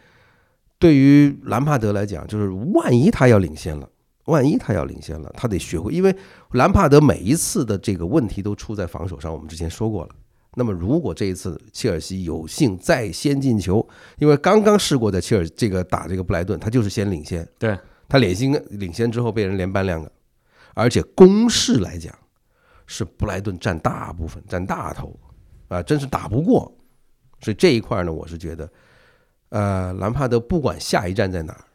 [0.79, 3.88] 对于兰帕德来讲，就是万一他要领先了，
[4.25, 6.15] 万一他要领先了，他得学会，因为
[6.51, 9.31] 兰帕德每一次的这个问题都出在防守上。
[9.31, 10.10] 我们之前说过了。
[10.55, 13.87] 那么如果这一次切尔西有幸再先进球，
[14.17, 17.77] 因为刚刚试过在切尔这个打这个布莱顿，他就是先领先，对
[18.09, 20.11] 他领先领先之后被人连扳两个，
[20.73, 22.13] 而且攻势来讲。
[22.87, 25.19] 是布莱顿占大部分，占大头，
[25.69, 26.71] 啊，真是打不过。
[27.41, 28.71] 所以这一块呢，我是觉得，
[29.49, 31.65] 呃，兰帕德不管下一站在哪儿，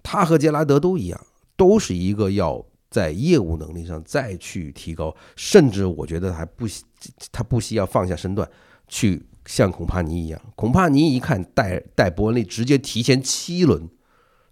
[0.00, 1.20] 他和杰拉德都一样，
[1.56, 6.84] 都是一个要在业务能力上再去提高，甚至我觉得还不惜
[7.32, 8.48] 他不惜要放下身段，
[8.86, 10.40] 去像孔帕尼一样。
[10.54, 13.88] 孔帕尼一看带带伯恩利直接提前七轮。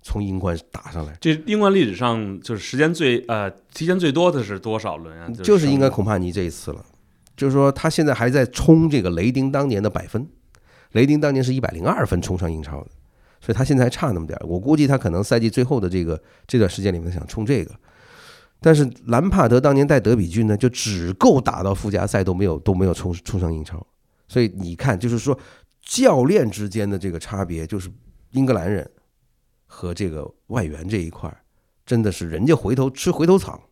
[0.03, 5.29] 从英冠打上来，这英冠历史上就是时间最呃提前最多的是多少轮啊？
[5.45, 6.83] 就是应该孔帕尼这一次了。
[7.37, 10.27] 就是说他现在还在冲这个雷丁当年的百分，
[10.93, 12.91] 雷丁当年是一百零二分冲上英超的，
[13.43, 14.47] 所以他现在还差那么点儿。
[14.47, 17.75] 我估计他可能赛季最后的这个这段时间里面想冲这个，
[18.61, 23.85] 但是兰帕德当年带德比郡呢，就只够打到附加赛都没有都没有冲冲上英超。
[24.29, 25.39] 所以你看，就是说
[25.83, 27.91] 教练之间的这个差别，就是
[28.31, 28.89] 英格兰人。
[29.73, 31.33] 和这个外援这一块
[31.87, 33.69] 真的是人家回头吃回头草，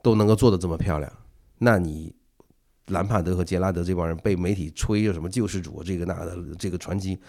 [0.00, 1.12] 都能够做的这么漂亮。
[1.58, 2.10] 那你
[2.86, 7.20] 兰帕德和杰拉德这帮人被媒体吹着什么救世主这个那的这个传奇，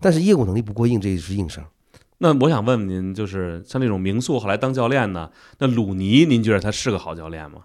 [0.00, 1.62] 但是业务能力不过硬，这是硬伤。
[2.18, 5.30] 那我想问问您，就是像这种名宿后来当教练呢？
[5.58, 7.64] 那鲁尼，您觉得他是个好教练吗？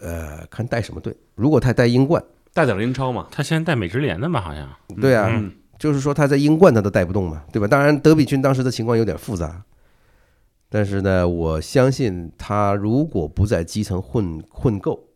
[0.00, 1.16] 呃，看带什么队。
[1.34, 3.28] 如果他带英冠，带点英超嘛？
[3.30, 4.40] 他现在带美职联的嘛？
[4.40, 4.68] 好像。
[5.00, 5.42] 对啊。
[5.78, 7.68] 就是说他在英冠他都带不动嘛，对吧？
[7.68, 9.62] 当然德比郡当时的情况有点复杂，
[10.70, 15.06] 但是呢，我相信他如果不在基层混混够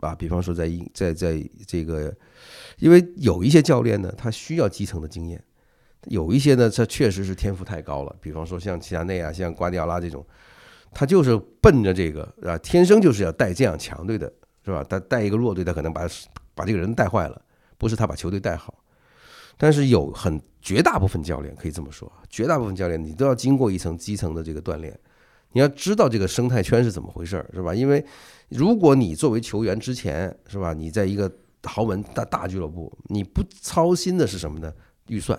[0.00, 2.14] 啊，比方说在英在在这个，
[2.80, 5.42] 因为有一些教练呢，他需要基层的经验，
[6.06, 10.24] 有一些呢，他确实是天赋太高了，比方说像齐达内啊，像瓜迪奥拉这种，
[10.92, 14.32] 他就是奔着这个啊，天生就是要带这样强队的，
[14.64, 14.84] 是吧？
[14.88, 16.08] 他带一个弱队，他可能把
[16.54, 17.40] 把这个人带坏了，
[17.76, 18.74] 不是他把球队带好。
[19.58, 24.98] 但是有很绝大部分教练可以这么说，绝大部分教练你都要经过一层基层的这个锻炼，
[25.52, 27.74] 你要知道这个生态圈是怎么回事儿，是吧？
[27.74, 28.02] 因为
[28.48, 31.30] 如果你作为球员之前是吧，你在一个
[31.64, 34.72] 豪门大大俱乐部，你不操心的是什么呢？
[35.08, 35.38] 预算，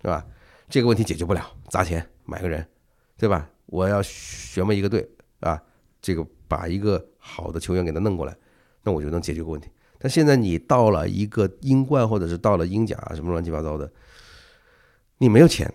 [0.00, 0.24] 是吧？
[0.68, 2.66] 这个问题解决不了，砸钱买个人，
[3.16, 3.48] 对吧？
[3.66, 5.08] 我要选么一个队
[5.40, 5.62] 啊，
[6.00, 8.36] 这个把一个好的球员给他弄过来，
[8.82, 9.68] 那我就能解决个问题。
[9.98, 13.90] 但现在你到了一个英冠，或者是到了英甲什么乱七八糟的，
[15.18, 15.72] 你没有钱，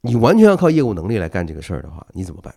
[0.00, 2.54] 你完全要靠业务能力来干这个事儿的话，你怎么办？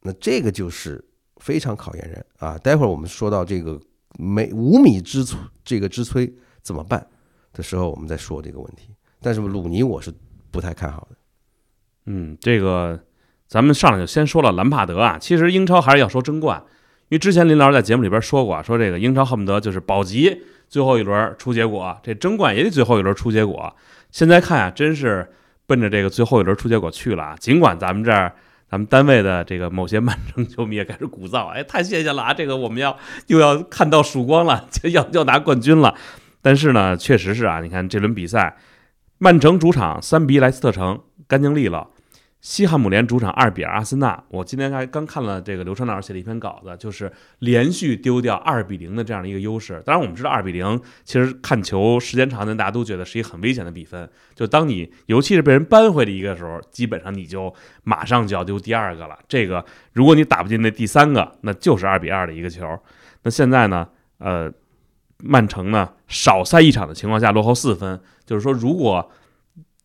[0.00, 1.04] 那这个就是
[1.36, 2.56] 非常考验人啊！
[2.58, 3.78] 待会儿我们说到这个
[4.18, 7.06] 没五米之粗这个之摧怎么办
[7.52, 8.94] 的时候，我们再说这个问题。
[9.20, 10.10] 但是鲁尼我是
[10.50, 11.16] 不太看好的。
[12.06, 13.00] 嗯，这个
[13.46, 16.62] 咱们上来就先说了兰帕德啊，其实英超还是要说争冠。
[17.08, 23.74] 因为之前林老师在节目里边说过，啊说这个英超恨不得就是保级最后一轮出结果，这争冠也得最后一轮出结果。
[24.10, 25.28] 现在看啊，真是
[25.66, 27.36] 奔着这个最后一轮出结果去了啊！
[27.38, 28.32] 尽管咱们这儿
[28.68, 32.32] 咱们单位的这个某些曼城球迷也开始鼓噪，哎，太谢谢了啊！
[32.32, 35.94] 这个我们要又要看到曙光了，就要要拿冠军了。
[36.40, 38.56] 但是呢，确实是啊，你看这轮比赛，
[39.22, 41.92] 曼城主场三比一莱斯特城干净利落。
[42.40, 49.82] 西汉姆联主场二比二阿森纳，我今天还刚看了这个刘川老师写的一篇稿子，就是连续丢掉二比零的这样的一个优势。
[49.84, 54.08] 当然，我们知道二比零其实看球时间长的大家都觉得是一个很危险的比分。
[54.34, 57.54] 就当你尤其是被人扳回的一个时候，基本上你就
[57.84, 59.18] 马上就要丢第二个了。
[59.28, 62.66] 这个如果你打不进那第三个，那就是二比二的一个球。
[63.24, 64.50] 那现在呢，呃，
[65.22, 69.10] 曼城呢少赛一场的情况下落后四分，就是说如果。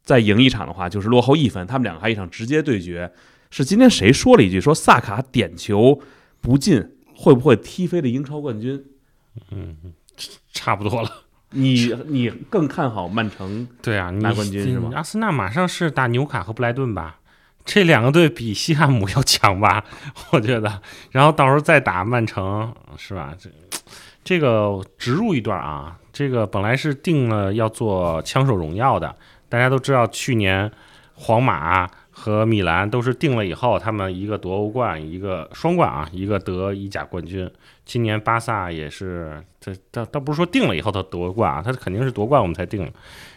[0.06, 1.65] 再赢一场的话，就是落后一分。
[1.65, 3.12] 他们两个还一场直接对决。
[3.50, 6.00] 是今天谁说了一句说萨卡点球
[6.41, 8.86] 不进，会不会踢飞了英超冠军？
[9.50, 9.76] 嗯，
[10.54, 11.10] 差不多了。
[11.50, 13.67] 你你更看好曼城？
[13.82, 14.91] 对啊，拿冠军是吗？
[14.93, 17.17] 阿森纳马上是打纽卡和布莱顿吧？
[17.65, 19.84] 这两个队比西汉姆要强吧？
[20.34, 23.34] 我觉得，然后到时候再打曼城，是吧？
[23.39, 23.50] 这
[24.25, 29.15] 这个植入一段啊，这个本来是定了要做枪手荣耀的，
[29.47, 30.69] 大家都知道，去年
[31.13, 37.49] 皇马和米兰都是定了以后，他们一个夺欧冠，一个双冠啊，一个得意甲冠军。
[37.85, 42.91] 今年巴萨也是，这倒倒不是说定了以后他夺冠啊，他肯定是夺冠我们才定。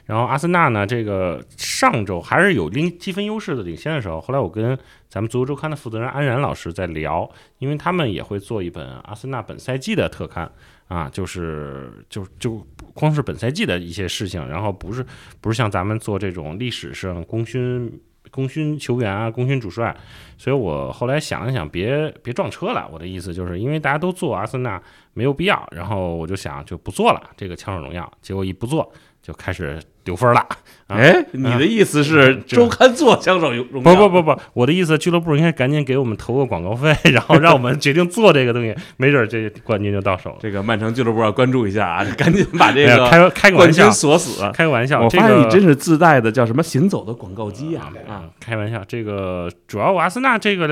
[0.07, 4.79] 然后阿森纳呢，这个上周还是有领积分优势的领先的时候，后来我跟
[5.11, 10.51] 咱们足球周刊的负责人安然老师在聊，因为他们也会做一本阿森纳本赛季的特刊
[10.89, 15.05] 啊，就是就就光是本赛季的一些事情，然后不是
[15.41, 19.97] 不是像咱们做这种历史上功勋功勋球员啊，功勋主帅，
[20.37, 22.89] 所以我后来想一想，别别撞车了。
[22.93, 29.81] 我的意思就是因为大家都做阿森纳没有必要，然后我就想就不做了这个枪手荣耀，结果一不做就开始。
[30.09, 30.43] 丢分了，
[30.87, 33.83] 哎，你的意思是 周刊做枪手荣耀？
[33.83, 40.37] 不不不不，我的意思，俱乐部应该赶紧给我们投个广告费，然后让我们决定做这个东西，没准这冠军就到手了。
[40.41, 45.03] 这个曼城俱乐部要关注一下啊， 赶紧把这个开开个玩笑锁死，开个玩笑。
[45.03, 47.93] 我发现你真是自带的叫什么行走的广告机啊！
[48.09, 50.67] 啊，开玩笑，这个主要瓦森纳这个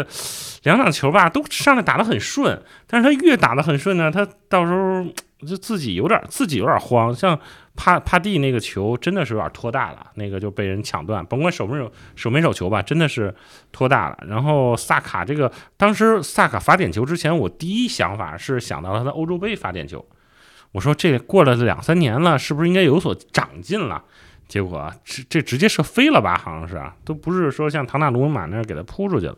[0.63, 5.05] 两场球吧，都上来打得很顺，但是他越打得很顺呢，他到时候
[5.45, 7.37] 就自己有点自己有点慌，像。
[7.79, 13.35] 帕帕蒂那个球真的是有点拖大了，那个就被人抢断，甭管守没守守没守球吧，真的是
[13.71, 14.17] 拖大了。
[14.27, 20.03] 然后萨卡这个，当时萨卡罚点球之前，我第一想法是想到他的欧洲杯罚点球，
[20.73, 24.03] 我说这过了两三年了，是不是应该有所长进了？
[24.49, 26.35] 结果这这直接射飞了吧？
[26.43, 29.37] 好像是啊，都不是说像唐纳鲁马那样给他扑出去了。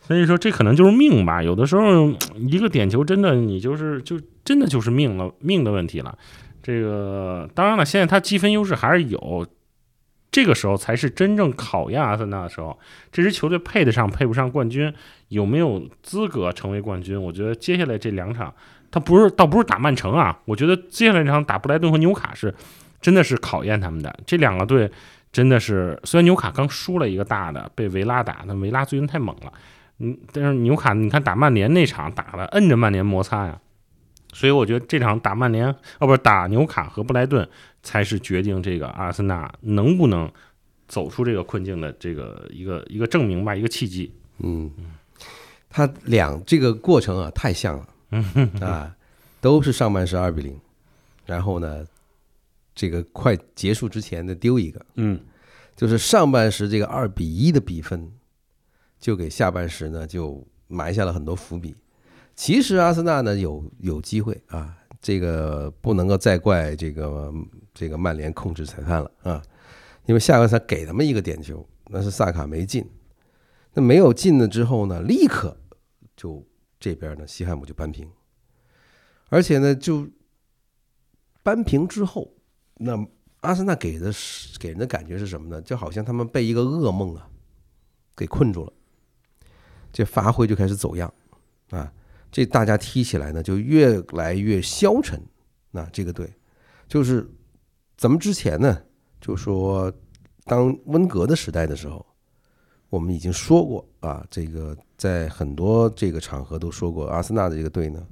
[0.00, 2.08] 所以说这可能就是命吧，有的时候
[2.48, 6.18] 一个点球真的你就是就真的就是命了命的问题了。
[6.62, 9.46] 这个当然了，现在他积分优势还是有，
[10.30, 12.78] 这个时候才是真正考验阿森纳的时候。
[13.10, 14.92] 这支球队配得上配不上冠军，
[15.28, 17.20] 有没有资格成为冠军？
[17.20, 18.52] 我觉得接下来这两场，
[18.90, 22.54] 他不是倒不是打曼城啊，我觉得接下来这场打布莱顿和纽卡是
[23.00, 24.14] 真的是考验他们的。
[24.26, 24.90] 这两个队
[25.32, 29.52] 真的是，虽然纽卡刚输了一个大的，被维拉打，那维拉最近太猛了，
[30.00, 33.60] 嗯，但是纽卡你看打曼联那场打了摁着曼联摩擦呀。
[34.32, 35.66] 所以我觉得这场打曼联，
[35.98, 37.48] 哦，不是打纽卡和布莱顿，
[37.82, 40.30] 才是决定这个阿森纳能不能
[40.86, 44.14] 走出这个困境的这个一个一个证明吧，一个契机。
[44.38, 44.70] 嗯，
[45.68, 48.94] 他两这个过程啊，太像了， 嗯啊，
[49.40, 50.56] 都是上半时二比零，
[51.26, 51.84] 然后呢，
[52.72, 55.20] 这个快结束之前的丢一个，嗯，
[55.74, 58.12] 就是上半时这个二比一的比分，
[59.00, 61.74] 就给下半时呢就埋下了很多伏笔。
[62.36, 67.32] 其实阿森纳呢有有机会啊，这个不能够再怪这个
[67.74, 69.42] 这个曼联控制裁判了啊，
[70.06, 72.88] 因为下半场给他们一个点球，那是萨卡没进，
[73.74, 75.56] 那没有进了之后呢，立刻
[76.16, 76.46] 就
[76.78, 78.08] 这边呢西汉姆就扳平，
[79.28, 80.08] 而且呢就
[81.42, 82.32] 扳平之后，
[82.76, 83.06] 那
[83.40, 85.60] 阿森纳给的是给人的感觉是什么呢？
[85.60, 87.28] 就好像他们被一个噩梦啊
[88.16, 88.72] 给困住了，
[89.92, 91.12] 这发挥就开始走样
[91.70, 91.92] 啊。
[92.32, 95.20] 这大家踢起来呢，就越来越消沉。
[95.72, 96.32] 那这个队，
[96.88, 97.28] 就是
[97.96, 98.82] 咱们之前呢，
[99.20, 99.92] 就说
[100.44, 102.04] 当温格的时代的时候，
[102.88, 108.04] 我们已经说过啊，这个在很多这个场合都说过，阿森纳的这个队呢，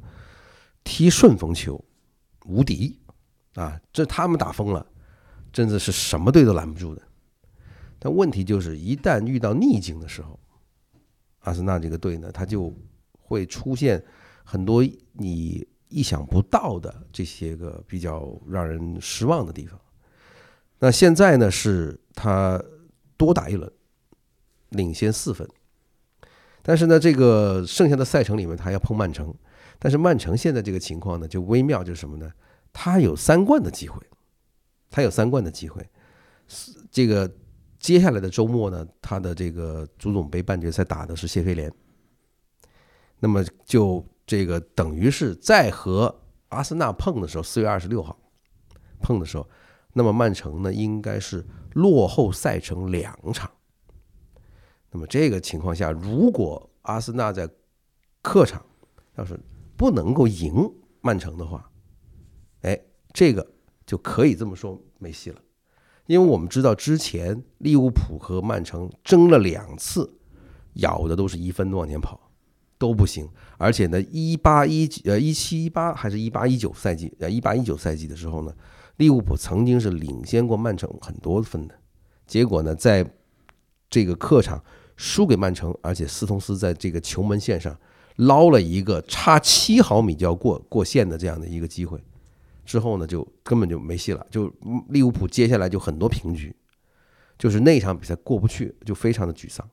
[0.84, 1.84] 踢顺风球
[2.46, 2.98] 无敌
[3.54, 4.86] 啊，这他们打疯了，
[5.52, 7.02] 真的是什么队都拦不住的。
[7.98, 10.38] 但问题就是，一旦遇到逆境的时候，
[11.48, 12.72] 阿森纳这个队呢，他就。
[13.30, 14.02] 会出现
[14.42, 14.82] 很多
[15.12, 19.78] 你意想不到的这些个比较让人失望的地方。
[20.78, 22.58] 那现在呢，是他
[23.18, 23.70] 多打一轮，
[24.70, 25.46] 领先四分。
[26.62, 29.34] 但是呢，这个剩下的赛程里面，他要碰曼城。
[29.78, 32.32] 但是曼城现在这个情况呢，就微妙，就是什么呢？
[32.72, 34.02] 他有三冠的机会，
[34.88, 35.86] 他有三冠的机会。
[36.90, 37.30] 这个
[37.78, 41.72] 接下来的周末呢，他的这个足总杯半决赛打的是谢菲联。
[43.20, 48.18] 那么就这个等于是在和阿森纳碰的时候，四月二十六号
[49.00, 49.48] 碰的时候，
[49.92, 53.50] 那么曼城呢应该是落后赛程两场。
[54.90, 57.48] 那么这个情况下，如果阿森纳在
[58.22, 58.64] 客场
[59.16, 59.38] 要是
[59.76, 61.70] 不能够赢曼城的话，
[62.62, 62.80] 哎，
[63.12, 63.46] 这个
[63.84, 65.40] 就可以这么说没戏了，
[66.08, 70.18] 因为我们知道之前利物浦和曼城争了两次，
[70.72, 72.20] 咬的都是一分往前跑。
[72.80, 78.54] 都不行，而且呢，一八一呃一七一八还是一八一九赛季呃一八一九赛季的时候呢，
[78.98, 81.74] 利物浦曾经是领先过曼城很多分的，
[82.24, 83.04] 结果呢，在
[83.90, 84.62] 这个客场
[84.96, 87.76] 输给曼城，而且斯通斯在这个球门线上
[88.14, 92.00] 捞了一个差七毫米就要过过线的这样的一个机会，
[92.68, 94.52] 之后呢就根本就没戏了，就
[94.90, 96.54] 利物浦接下来就很多平局，
[97.38, 99.66] 就是那场比赛过不去，就非常的沮丧，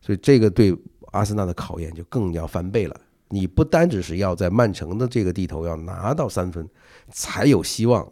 [0.00, 0.72] 所以这个对
[1.06, 2.96] 阿森纳的考验就更要翻倍了。
[3.30, 6.68] 你不单只是要在曼城的这个地头要拿到三分，
[7.10, 8.08] 才有希望，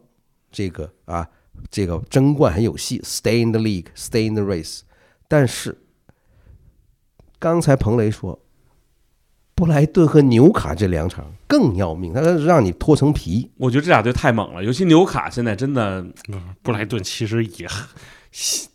[0.51, 1.31] 这个啊，
[1.71, 4.81] 这个争冠很有戏，stay in the league，stay in the race。
[5.29, 5.79] 但是
[7.39, 8.44] 刚才彭雷说，
[9.55, 13.49] 布莱顿和纽卡这两场更要命，他是让你脱层皮。
[13.57, 16.05] 我觉得这俩队太猛了，尤其纽卡现在真的
[16.63, 17.69] 布莱顿其实也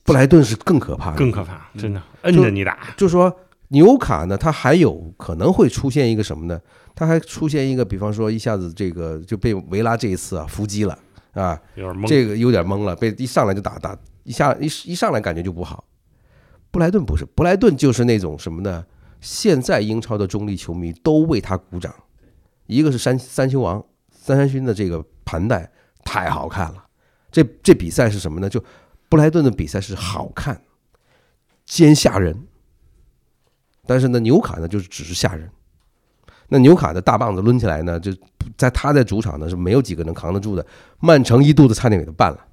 [0.05, 2.93] 布莱顿是更可怕的，更可怕，真的摁着你打。
[2.95, 3.35] 就是说
[3.67, 6.59] 纽卡呢，他还有可能会出现一个什么呢？
[6.95, 10.97] 他还出现一个，比方说一下子这个就被维拉这一次啊伏击了
[11.33, 12.07] 啊，有点懵。
[12.07, 15.83] 这个有点懵了，被一上来就打打一下一一上来感觉就不好。
[16.71, 18.85] 布莱顿不是，布莱顿就是那种什么呢？
[19.21, 21.93] 现在英超的中立球迷都为他鼓掌，
[22.67, 25.71] 一个是三三星王三山勋的这个盘带
[26.03, 26.85] 太好看了，
[27.31, 28.49] 这这比赛是什么呢？
[28.49, 28.63] 就
[29.09, 30.61] 布莱顿的比赛是好看
[31.65, 32.47] 兼吓人，
[33.85, 35.49] 但是呢纽卡呢就是只是吓人。
[36.47, 38.11] 那纽卡的大棒子抡起来呢，就
[38.57, 40.65] 在他在主场呢是没有几个能扛得住的。
[40.99, 42.47] 曼城一肚子差点给他办了，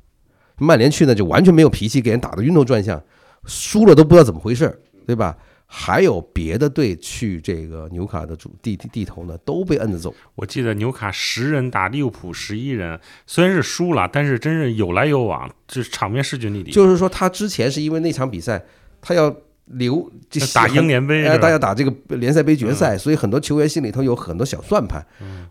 [0.59, 3.03] 曼联去呢就完全没有脾气，给人打得晕头转向。
[3.45, 5.39] 输了都不知道怎么回事，对吧？
[5.67, 10.15] 还有别的队去这个纽卡的主地地地头呢，都被摁着走。
[10.37, 16.71] 我记得纽卡十人打利物浦十一人，虽然是输了，但是真是有来有往，这场面势均力敌。
[16.71, 18.65] 就是说，他之前是因为那场比赛，
[19.01, 19.35] 他要
[19.67, 20.09] 留
[20.55, 25.05] 打英联杯，大家打这个联赛杯决赛，所以很多球员心里头有很多小算盘。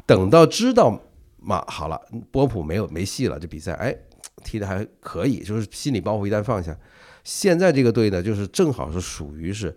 [0.06, 0.98] 等到知道
[1.42, 2.00] 嘛，好了，
[2.32, 3.94] 波普没有没戏了，这比赛哎
[4.46, 6.76] 踢的还可以，就是心理包袱一旦放下。
[7.26, 9.76] 现在这个队呢，就是正好是属于是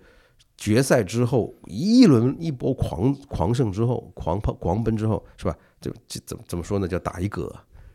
[0.58, 5.56] 决赛之后一轮一波狂狂胜之后，狂跑狂奔之后，是吧？
[5.80, 6.86] 就这怎么怎么说呢？
[6.86, 7.50] 叫打一个，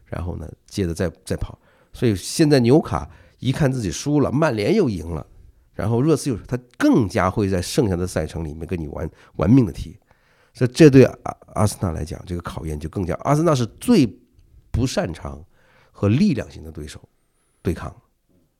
[0.06, 1.60] 然后呢，接着再再跑。
[1.92, 3.08] 所以现在纽卡
[3.40, 5.28] 一看自己输了，曼联又赢了，
[5.74, 9.96] 然后热刺又他更加会在剩下的赛程里面跟你玩玩命的踢。
[10.54, 13.14] 所以这对阿阿森纳来讲，这个考验就更加。
[13.24, 14.08] 阿森纳是最
[14.72, 15.44] 不擅长
[15.92, 17.02] 和力量型的对手
[17.62, 17.94] 对抗。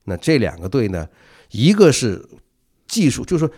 [0.04, 1.08] 那这两个队呢，
[1.50, 2.28] 一个是
[2.86, 3.54] 技术，就是说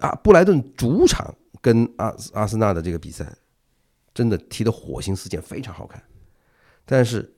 [0.00, 3.30] 啊，布莱顿主场跟阿阿森纳的这个比赛，
[4.14, 6.02] 真的踢的火星四溅，非常好看。
[6.84, 7.34] 但是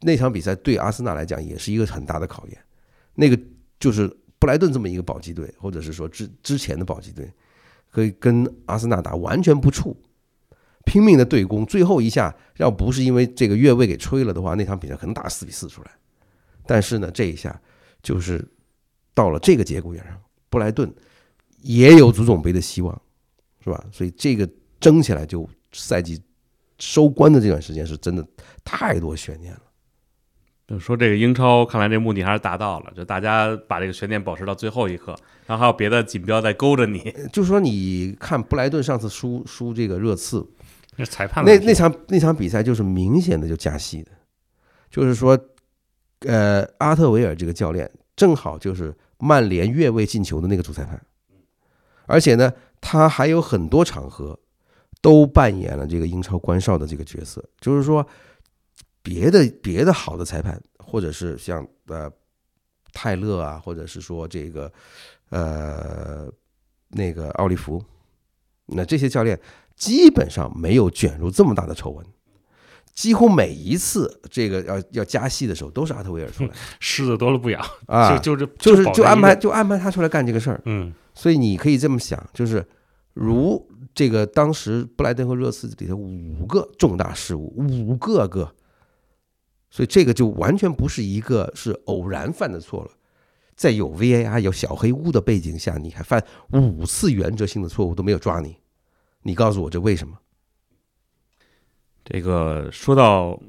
[0.00, 2.58] 那场比赛对阿森纳来讲也是一个很大的考验。
[3.14, 3.38] 那个
[3.80, 4.08] 就是
[4.38, 7.32] 布莱顿这么一个保级队，或者是说之之前的保级队，
[7.90, 9.96] 可以跟阿森纳打完全不怵，
[10.84, 15.90] 拼命的对攻，最后一下要不是因为这个越位给吹了的话，那场比赛可能打四比四出来。
[16.66, 17.60] 但是呢，这一下。
[18.00, 18.48] 就是
[19.12, 20.16] 到了这个节骨眼上，
[20.48, 20.88] 布莱顿
[21.62, 23.02] 也有足总杯的希望，
[23.62, 23.84] 是吧？
[23.92, 24.48] 所以这个
[24.80, 26.20] 争起来，就赛季
[26.78, 28.26] 收官的这段时间，是真的
[28.64, 29.60] 太多悬念了。
[30.66, 37.14] 就说这个英超，看来这目的还是达到了，就大家把这个悬念保持到最后一刻，然后还有别的锦标在勾着你。
[37.32, 40.46] 就说，你看布莱顿上次输输这个热刺，
[40.96, 44.10] 那裁判那那场那场比赛就是明显的就加戏的，
[44.90, 45.38] 就是说。
[46.26, 51.00] 呃，阿特维尔这个教练正好就是曼联越位进球的那个主裁判，
[52.08, 54.36] 而且呢，他还有很多场合
[55.00, 57.44] 都扮演了这个英超官哨的这个角色。
[57.60, 58.04] 就是说，
[59.02, 62.10] 别的别的好的裁判，或者是像呃
[62.92, 64.72] 泰勒啊，或者是说这个
[65.28, 66.26] 呃
[66.88, 67.80] 那个奥利弗，
[68.66, 69.38] 那这些教练
[69.76, 72.04] 基本上没有卷入这么大的丑闻。
[72.94, 76.50] 几乎每一次这个要要加戏的时候，都是阿特维尔出来，
[76.80, 80.60] 狮子多了不痒啊，就就就是就安排就安排他出来干这个事儿。
[80.64, 82.64] 嗯，所以你可以这么想，就是
[83.12, 88.54] 如这个当时布莱登和热刺里头五个重大失误，五个个，
[89.68, 92.92] 所以这个就完全不是一个是偶然犯的错了，
[93.56, 98.56] 在有 VAR 有小黑屋的背景下，你还犯五次原则性的错误都没有抓你，
[99.22, 100.16] 你告诉我这为什么？
[102.04, 103.42] 这个说到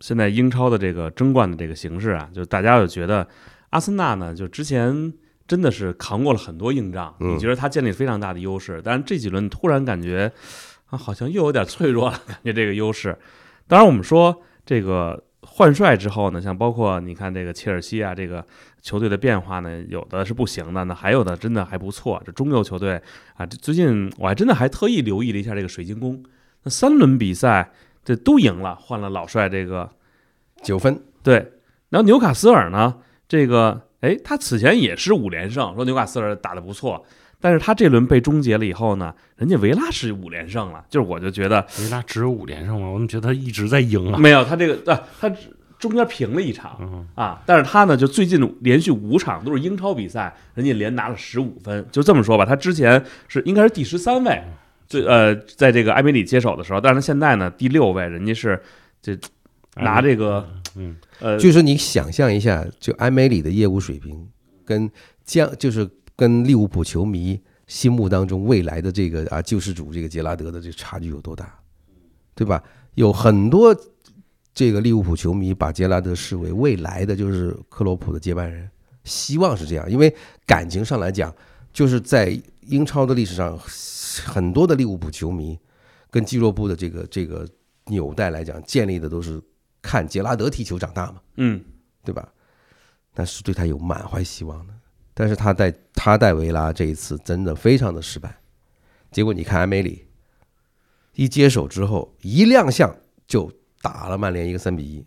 [0.00, 3.26] 现在英超的这个争冠的这个形势啊，就大家就觉得
[3.70, 5.14] 阿森纳呢，就之前
[5.46, 10.32] 真的是扛过了很多硬仗，你觉得他建立非常大的优势，但是这几轮突然感觉
[10.86, 13.16] 啊，好像又有点脆弱了，感觉这个优势。
[13.66, 18.44] 当然，我们说这个换帅之后呢，像包括你看这个切尔西啊，这个
[18.80, 22.22] 球队的变化呢，有的是不行的，那还有的真的还不错。
[22.24, 23.00] 这中游球队
[23.34, 26.22] 啊，最近我还真的还特意留意了一下这个水晶宫。
[26.62, 27.72] 那三轮比赛
[28.04, 29.90] 这都赢了，换了老帅这个
[30.62, 31.02] 九分。
[31.22, 31.52] 对，
[31.88, 37.02] 然后纽卡斯尔呢，这个哎，他此前也是五连胜，说纽卡斯尔打得不错，
[37.40, 42.88] 但是他这轮被终结了以后呢，人家维拉是五连胜了，就是我就觉得维拉只有五连胜吗？
[42.88, 44.18] 我怎么觉得他一直在赢啊？
[44.18, 45.48] 没有他这个啊，他只
[45.78, 54.42] 中间平了一场嗯，啊，但是他呢就最近连续五场都是英超比赛，人家连拿了十五分，就这么说吧，他之前是应该是第十三位，
[54.86, 58.62] 最呃在这个埃梅里接手的时候，但是他现在呢第六位，人家是
[59.00, 59.18] 这
[59.74, 60.61] 拿这个嗯，
[61.20, 64.28] 呃就是你想象一下，就埃梅里的业务水平
[64.64, 64.90] 跟
[65.24, 71.58] 将就是跟利物浦球迷心目当中未来的这个啊救世主这个杰拉德的这差距有多大，
[72.34, 72.62] 对吧？
[72.94, 73.74] 有很多
[74.52, 78.68] 这个利物浦球迷把杰拉德视为未来的就是克洛普的接班人，
[79.04, 80.14] 希望是这样，因为
[80.46, 81.34] 感情上来讲，
[81.72, 83.58] 就是在英超的历史上，
[84.26, 85.58] 很多的利物浦球迷
[86.10, 87.48] 跟俱乐部的这个这个
[87.86, 89.40] 纽带来讲，建立的都是
[89.82, 91.20] 看杰拉德踢球长大嘛。
[91.36, 91.62] 嗯
[92.04, 92.26] 对吧？
[93.14, 94.72] 但是对他有满怀希望的。
[95.14, 98.34] 但是他带他带维拉这一次真的非常的失败，
[99.10, 100.06] 结果你看埃梅里
[101.14, 103.52] 一接手之后，一亮相就
[103.82, 105.04] 打了曼联一个三比一。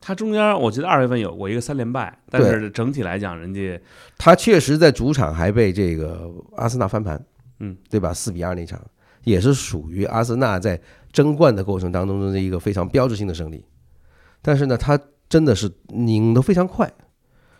[0.00, 3.80] 他中间我记得二月份有过一个三连败，但是整体来讲，人家
[4.16, 7.20] 他确实在主场还被这个阿森纳翻盘，
[7.58, 8.14] 嗯，对吧？
[8.14, 8.80] 四比二那场
[9.24, 10.80] 也是属于阿森纳在
[11.12, 13.64] 争冠的过程当中的一个非常标志性的胜利。
[14.42, 16.90] 但是呢，他真的是拧得非常快，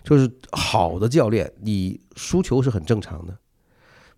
[0.02, 3.36] 就是好的教练，你输球是很正常的，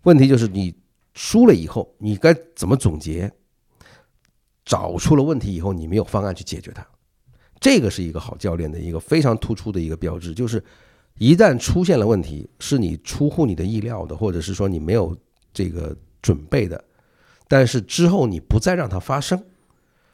[0.03, 0.73] 问题就是你
[1.13, 3.31] 输了以后，你该怎么总结？
[4.63, 6.85] 找出了问题以后，你没有方案去解决它，
[7.59, 10.63] 这个是一个好教练的一个非常突出的一个标志，就是
[11.17, 15.17] 一旦出现了问题，是你出乎你的意料的，或者是说你没有
[15.51, 16.81] 这个准备的，
[17.47, 19.43] 但是之后你不再让它发生，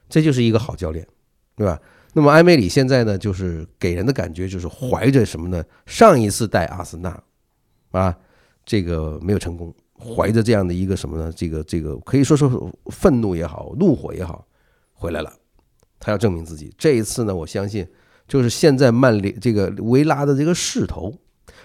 [0.09, 1.05] 这就是一个好教练，
[1.55, 1.79] 对吧？
[2.17, 5.63] 那么埃梅里现在呢，就是给人的感觉就是怀着什么呢？
[5.85, 7.23] 上一次带阿森纳
[7.91, 8.17] 啊，
[8.65, 11.31] 这个没有成功，怀着这样的一个什么呢？
[11.35, 12.49] 这个这个可以说是
[12.87, 14.47] 愤怒也好，怒火也好，
[14.93, 15.31] 回来了。
[15.99, 16.73] 他要证明自己。
[16.75, 17.87] 这一次呢，我相信
[18.27, 21.13] 就是现在曼联这个维拉的这个势头。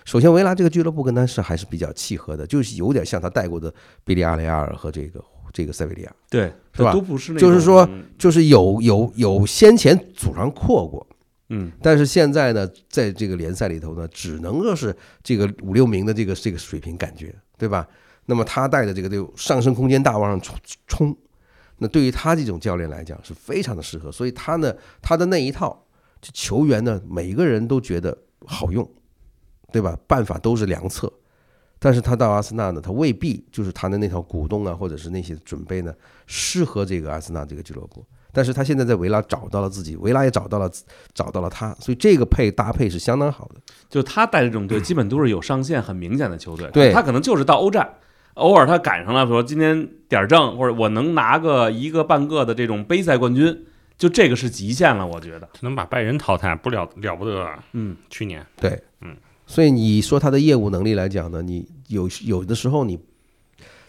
[0.05, 3.73] 首先，维拉这个俱乐部跟他是还是比较契合的，就是有点像他带过的
[4.05, 5.19] 比利亚雷亚尔和这个
[5.53, 6.13] 这个塞维利亚。
[6.31, 7.87] 对是吧都不是那就是说
[8.17, 11.07] 就是有有有先前祖上扩过，
[11.51, 17.87] 嗯但是现在呢，在这个联赛里头呢，只能够是这个五六名的这个这个水平感觉，对吧？
[18.25, 21.17] 那么他带的这个队伍上升空间大往上冲冲，
[21.79, 25.85] 那对于他这种教练来讲是非常的适合，所以他呢，他的那一套
[26.23, 28.89] 这球员呢，每一个人都觉得好用，
[29.73, 29.99] 对吧？
[30.07, 31.13] 办法都是良策。
[31.85, 35.93] 但是他到阿森纳呢，他未必就是他的那套股东啊，或者是那些准备呢，
[36.29, 38.05] 适合这个阿森纳这个俱乐部。
[38.35, 40.71] 但是他现在在维拉找到了自己，维拉也找到了
[41.13, 43.61] 找到了他，所以这个配搭配是相当好的。
[43.91, 46.71] 就他带的这种队，基本都是有上限很明显的球队。
[46.73, 47.97] 对他可能就是到欧战，
[48.35, 53.67] 偶尔他赶上了说今天点儿正，或者我能拿个一个半个的这种杯赛冠军，
[53.99, 55.47] 就这个是极限了，我觉得。
[55.61, 57.47] 能把拜仁淘汰，不了了不得。
[57.73, 58.83] 嗯，去年对，嗯，
[59.53, 62.99] 所以你说他的业务能力来讲呢，你有有的时候你，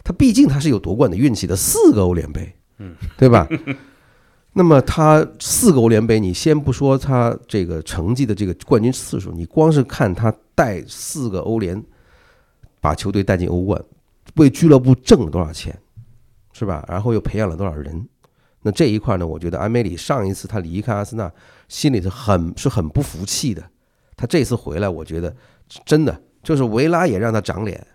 [0.02, 3.48] 他毕竟他是有夺冠的运气的，四个欧联杯，嗯，对吧？
[4.52, 11.82] 那么他四个欧联杯，你先不说他这个成绩的这个冠军次数，你光是看他带四个欧联，
[12.82, 13.82] 把球队带进欧冠，
[14.34, 15.74] 为俱乐部挣了多少钱，
[16.52, 16.84] 是吧？
[16.90, 18.06] 然后又培养了多少人？
[18.60, 21.32] 那这一块呢，我觉得安梅里上一次他离开阿森纳，
[21.68, 23.62] 心里是很是很不服气的。
[24.16, 25.34] 他这次回来，我觉得
[25.84, 27.86] 真的就是维拉也让他长脸，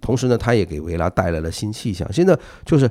[0.00, 2.12] 同时呢，他也给维拉带来了新气象。
[2.12, 2.90] 现在就是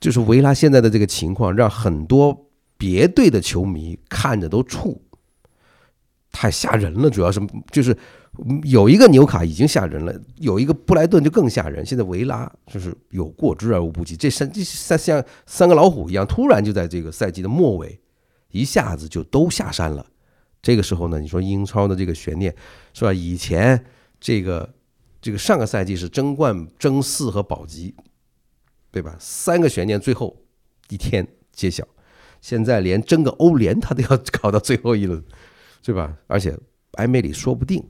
[0.00, 4.98] 就是维拉现在的这个情况，让很多别队的球迷看着都怵，
[6.32, 7.08] 太吓人了。
[7.08, 7.96] 主要是就是
[8.64, 11.84] 有一个纽卡已经吓人了，有一个布莱顿就更吓人。
[11.84, 18.00] 现在维拉就是有过之而无不及，这三这三像三个老虎一样，突然就在这个赛季的末尾，
[18.50, 20.04] 一下子就都下山了。
[20.62, 22.54] 这个时候呢，你说英超的这个悬念
[22.92, 23.12] 是吧？
[23.12, 23.84] 以前
[24.20, 24.74] 这个
[25.20, 27.94] 这个上个赛季是争冠、争四和保级，
[28.90, 29.16] 对吧？
[29.18, 30.36] 三个悬念最后
[30.88, 31.86] 一天揭晓。
[32.40, 34.08] 现在连争个欧联他都要
[34.40, 35.22] 搞到最后一轮，
[35.82, 36.16] 对吧？
[36.26, 36.58] 而且
[36.92, 37.86] 埃梅里说不定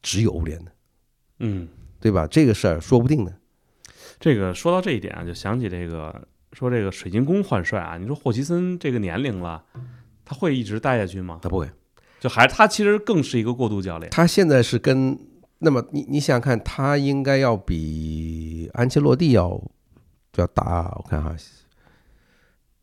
[0.00, 0.70] 只有欧联呢，
[1.40, 1.68] 嗯，
[2.00, 2.26] 对吧？
[2.26, 3.32] 这个事儿说不定呢。
[4.20, 9.64] 这个说到这一点啊，就想起这个说这个水晶宫换帅啊，你说霍奇森这个年龄了，
[10.28, 11.38] 他会一直待下去吗？
[11.40, 11.70] 他不会，
[12.20, 14.10] 就还他其实更是一个过渡教练。
[14.10, 15.18] 他现在是跟
[15.60, 19.58] 那么你你想想看，他应该要比安切洛蒂要
[20.36, 21.34] 要大，我看哈，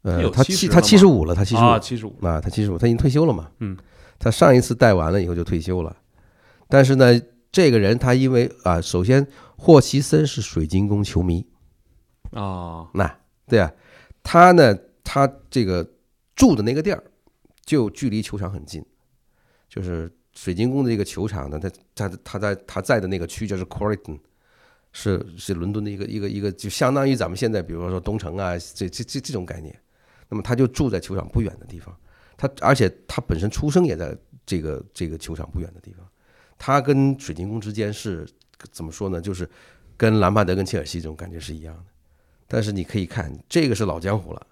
[0.02, 2.16] 呃，他七他七十五了，他七十五啊，七十五。
[2.24, 3.52] 啊，他七十五，他已经退休了嘛。
[3.60, 3.78] 嗯，
[4.18, 5.96] 他上一次带完了以后就退休了。
[6.68, 7.22] 但是呢，
[7.52, 11.46] 这个人他因为啊，首先霍奇森是水晶宫球迷，
[12.32, 13.72] 啊，那对啊，
[14.24, 15.88] 他呢，他这个
[16.36, 17.04] 住的那个地儿
[17.66, 18.86] 就距离球场很近，
[19.68, 24.20] 就是水晶宫的这个球场呢，他他他在他在的那个区就是 Coryton
[24.91, 29.78] 是是伦敦的一个一个一个，就相当于咱们现在比如说东城啊，这这这这种概念。
[30.28, 31.95] 那么他就住在球场不远的地方，
[32.36, 36.03] 他而且他本身出生也在这个这个球场不远的地方，
[36.57, 38.28] 他跟水晶宫之间是
[38.72, 39.22] 怎么说呢？
[39.22, 39.47] 就是
[39.95, 41.84] 跟兰帕德跟切尔西这种感觉是一样的。
[42.47, 44.47] 但是你可以看，这个是老江湖了，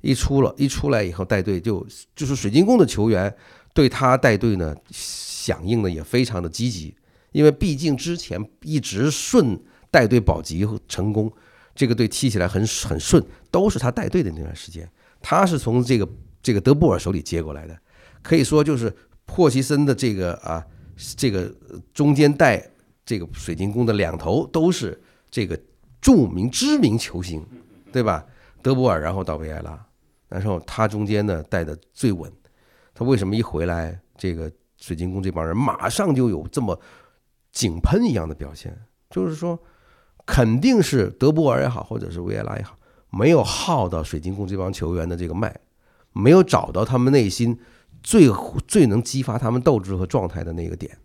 [0.00, 3.34] 一出了，一出来以后带队就就是水晶宫的球员
[3.74, 6.94] 对他带队呢响应的也非常的积极，
[7.32, 11.32] 因为毕竟之前一直顺带队保级成功。
[11.74, 14.90] 这个队踢起来很很顺，都是他带队的那段时间，
[15.22, 16.08] 他是从这个
[16.42, 17.78] 这个德布尔手里接过来的，
[18.20, 18.92] 可以说就是
[19.28, 20.66] 霍奇森的这个啊，
[21.16, 21.54] 这个
[21.94, 22.68] 中间带
[23.06, 25.56] 这个水晶宫的两头都是这个
[26.00, 27.46] 著名知名球星，
[27.92, 28.26] 对吧？
[28.60, 29.86] 德布尔，然后到维埃拉，
[30.28, 32.32] 然后他中间呢带的最稳，
[32.94, 36.80] 他为什么一回来，这个水晶宫这帮人马上就有这么
[37.52, 38.78] 井喷一样的表现？
[39.10, 39.58] 就是说。
[40.30, 42.76] 肯定是德布尔也好，或者是维埃拉也好，
[43.08, 45.58] 没有耗到水晶宫这帮球员的这个脉，
[46.12, 47.58] 没有找到他们内心
[48.02, 48.28] 最
[48.66, 50.98] 最能激发他们斗志和状态的那个点。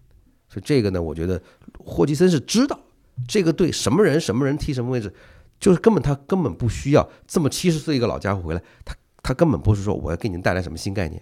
[0.50, 1.42] 所以这个呢，我觉得
[1.80, 2.78] 霍奇森是知道
[3.26, 5.14] 这个队什么人什么人踢什么位置，
[5.58, 8.94] 就是根本他根本不需要这么七十岁一个老家伙回来，他
[9.24, 11.20] 他根本不是说我要给你们带来什么新概念，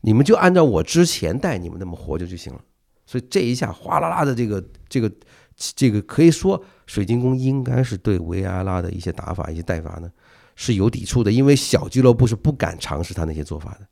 [0.00, 2.60] 你们就按照我之前带你们那么活着就行了。
[3.06, 5.12] 所以这一下哗啦啦的这个这个。
[5.54, 10.10] 这个可以说，水晶宫应该是对维埃拉的一些打法、一些带法呢
[10.56, 13.86] 是有抵触的，因为小俱乐部是不敢尝试他那些做法的。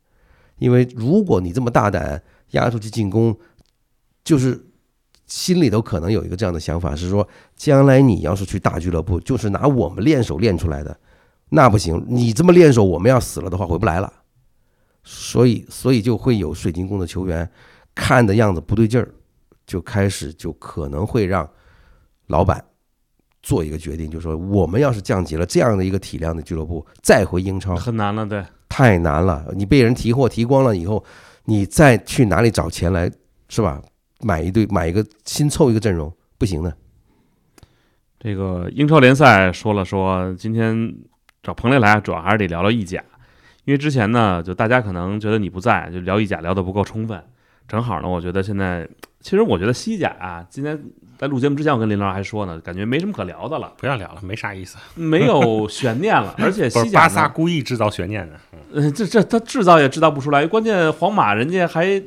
[0.57, 3.37] 因为如果你这么大胆压出去进攻，
[4.23, 4.59] 就是
[5.27, 10.99] 心里头可能有一个这样的想法，是说将来你要是去大俱乐部，就是拿我们练手练出来的，
[11.51, 12.03] 那不行。
[12.07, 14.11] 你这么练手，我们要死了的话回不来了。
[15.03, 17.49] 所以，所以就会有水晶宫的球员
[17.95, 19.13] 看的样子不对劲儿。
[19.67, 21.49] 就开始就可能会让
[22.27, 22.61] 老板
[23.41, 29.45] 做一个决定，就是说我们要是降级了这样的一个体量的俱乐部，再回英超很难了，对，太难了。
[29.55, 31.01] 你被人提货提光了以后，
[31.45, 33.09] 你再去哪里找钱来，
[33.47, 33.81] 是吧？
[34.19, 36.75] 买一队买一个新凑一个阵容，不行的。
[38.19, 40.93] 这个英超联赛说了说，今天
[41.43, 43.03] 找彭雷来，主要还是得聊聊意甲，
[43.65, 47.21] 因为之前呢，就大家可能觉得你不在，就聊意甲聊得不够充分。
[47.67, 48.87] 正好呢，我觉得现在。
[49.23, 50.75] 其实我觉得西甲啊，今天
[51.15, 56.33] 在录节目之前，我跟林老师还说呢，感觉没什么可聊的了，不要聊了，没啥意思，没有悬念了。
[56.39, 58.39] 而且 西甲巴萨故意制造悬念的，
[58.71, 60.43] 嗯，这这他制造也制造不出来。
[60.47, 62.01] 关键皇马人家还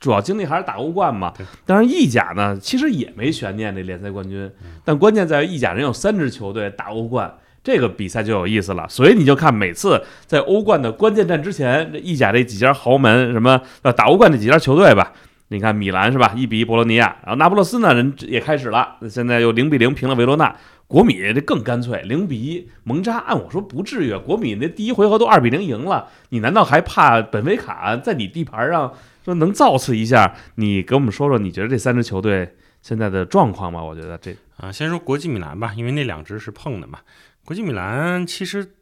[0.00, 1.32] 主要精力还是打欧冠嘛。
[1.64, 4.50] 当然意甲呢，其实也没悬念这联赛冠军。
[4.84, 7.32] 但关键在于意甲人有三支球队打欧冠，
[7.66, 8.86] 这个比赛就有意思了。
[8.88, 15.12] 所以你就看每次在欧冠的关键战之前，这意甲这几家豪门什么呃打欧冠这几家球队吧。
[15.48, 16.32] 你看米兰是吧？
[16.36, 20.54] 一比一博罗尼亚，然后那不勒斯呢人也开始了，现在又零比零平了维罗纳。
[20.88, 23.18] 国米这更干脆，零比一蒙扎。
[23.18, 28.92] 按我说不至于，国米那第一回合都二比零赢了，你难道还怕本菲卡在你地盘上
[29.24, 30.34] 说能造次一下？
[30.56, 33.82] 你给我们说说，你觉得这三支球队现在的状况吧？
[33.82, 36.98] 我觉得这啊，先说国际米兰吧，因为那两支是碰的嘛。
[37.46, 38.74] 国际米兰其实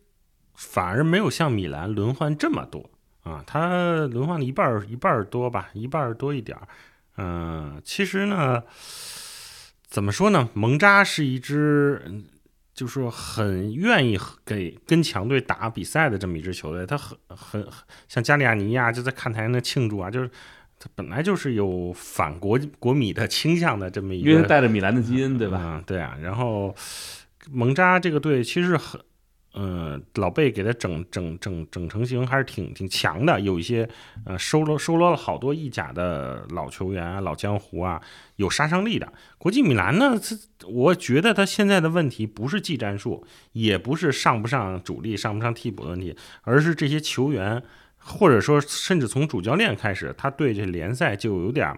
[0.55, 2.91] 反而没有像米兰轮换这么多。
[3.23, 6.69] 啊，他轮换了一半儿一半儿多吧，一半儿多一点儿。
[7.17, 8.63] 嗯，其实呢，
[9.87, 10.51] 怎么说呢？
[10.53, 12.23] 蒙扎是一支，
[12.75, 16.85] 就是说很愿意给跟强队打比赛的这么一支球队。
[16.85, 17.67] 他很很
[18.09, 20.29] 像加利亚尼亚就在看台那庆祝啊，就是
[20.79, 25.59] 他本来就是有反国国米的倾向的这么一个，因为带着米兰的基因，对吧？
[25.63, 26.15] 嗯，对啊。
[26.21, 26.75] 然后
[27.51, 29.01] 蒙扎这个队其实很。
[29.57, 33.89] 嗯，老贝给他整整整整成型还是挺挺强的，有一些
[34.27, 38.03] 呃收罗收罗了好多意甲的老球员啊、老江湖啊，
[38.35, 39.13] 有杀伤力的。
[39.39, 40.21] 国际米兰呢，
[40.67, 47.63] 我觉得他现在的问题不是技战术，也不是上不上主力、上不上替补的问题，而是这些球员，
[47.99, 51.73] 或者说甚至从主教练开始，他对这联赛就有点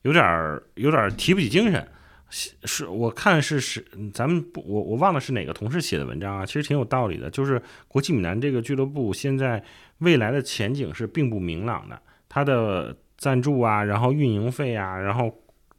[0.00, 1.86] 有点有点提不起精神。
[2.28, 7.30] 是，我看是是，咱们不，我我忘了是哪个同事写的文章啊，其实挺有道理的。
[7.30, 9.62] 就是国际米兰这个俱乐部现在
[9.98, 15.32] 未来的前景是并不明朗的，它的赞助啊，然后运营费啊，然后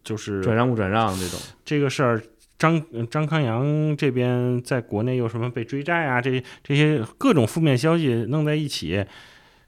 [0.04, 2.22] 就是转让不转让这种这个事儿，
[2.58, 9.06] 张张康阳这边在国内又什么被追债啊，这这些各种负面消息弄在一起，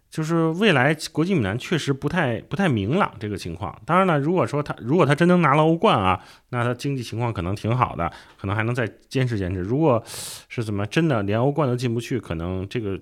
[0.10, 3.80] 就是未来国际米兰确实不太不太明朗这个情况。
[3.86, 9.60] 当然了，如果说他如果他真能拿了欧冠啊，那他经济情况可能挺好的，可能还能再坚持坚持。
[9.60, 10.04] 如果
[10.48, 13.00] 是怎么真的连欧冠都进不去，可能这个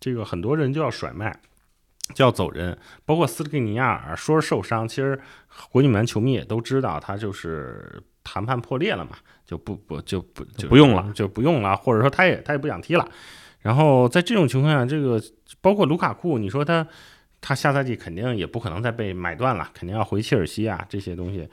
[0.00, 1.38] 这个很多人就要甩卖，
[2.14, 2.78] 就要走人。
[3.04, 5.20] 包括斯克尼亚尔说是受伤，其实
[5.70, 9.10] 国际米兰球迷也都知道，他就是谈判破裂了嘛，
[9.44, 13.06] 就不不就不就不用了，就不用了，或者说他也他也不想踢了。
[13.66, 15.20] 然后在这种情况下，这个
[15.60, 16.86] 包括卢卡库，你说他
[17.40, 21.48] 他下赛季肯定也不可能再被买断了，肯定要回切尔西啊这些东西。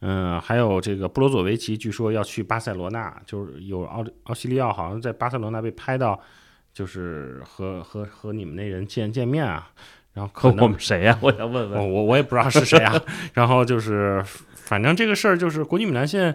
[0.00, 6.18] 嗯，还有这个布罗佐维奇，据说要去巴塞罗那，就是有奥奥西利奥好像在巴塞罗那被拍到，
[6.72, 9.70] 就是和和和你们那人见见面啊。
[10.18, 11.16] 然后可能我们谁呀？
[11.22, 13.00] 我想问问，我我也不知道是谁啊。
[13.34, 14.20] 然后就是
[14.54, 16.34] 反正这个事儿就是国际米兰现在。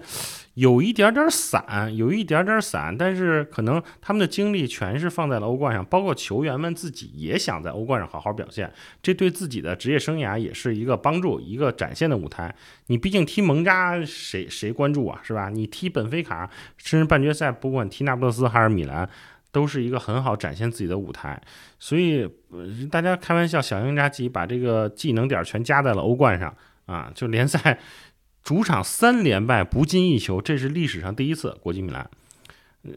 [0.55, 8.71] 有一点点散，有一点点散，但是可能他们的精力全是放在了欧冠上，包括球员们自己也想在欧冠上好好表现，
[9.01, 12.53] 这对自己的职业生涯也是一个帮助，一个展现的舞台。
[12.86, 15.49] 你毕竟踢蒙扎，谁谁关注啊，是吧？
[15.49, 19.09] 你踢本菲卡，甚至半决赛，不管踢那不勒斯还是米兰，
[19.54, 21.41] 都是一个很好展现自己的舞台。
[21.80, 22.30] 所以
[22.91, 26.54] 大家开玩笑，小鹰扎吉把这个技能点全加在了欧冠上
[26.88, 27.80] 啊，就联赛。
[28.43, 31.58] 主场三连败不进一球，这是历史上第一次。
[31.62, 32.10] 国际米兰，
[32.82, 32.91] 呃，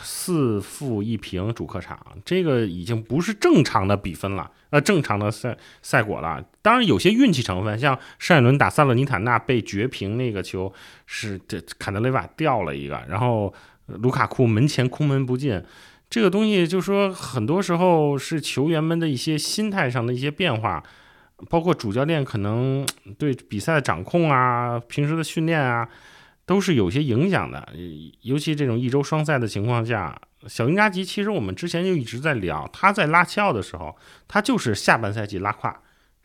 [0.00, 6.42] 四负一平主客场，这个已经不是正常的比分了，呃，正常的赛赛果了。
[6.62, 10.72] 当然有些运气成分，像上一轮打萨勒尼塔纳被绝平那个球
[11.04, 13.52] 是这坎德雷瓦掉了一个，然后
[13.88, 15.62] 卢卡库门前空门不进，
[16.08, 20.82] 这个东西就说很多时候是球员们的一些心态上的一些变化。
[21.50, 22.86] 包括主教练可能
[23.18, 25.86] 对比赛的掌控啊，平时的训练啊，
[26.46, 27.68] 都是有些影响的。
[28.22, 33.94] 尤其这种一周双赛的情况下，小因扎吉其实我们之前就一直在聊，他在拉齐奥的时候，
[34.26, 35.78] 他就是下半赛季拉胯，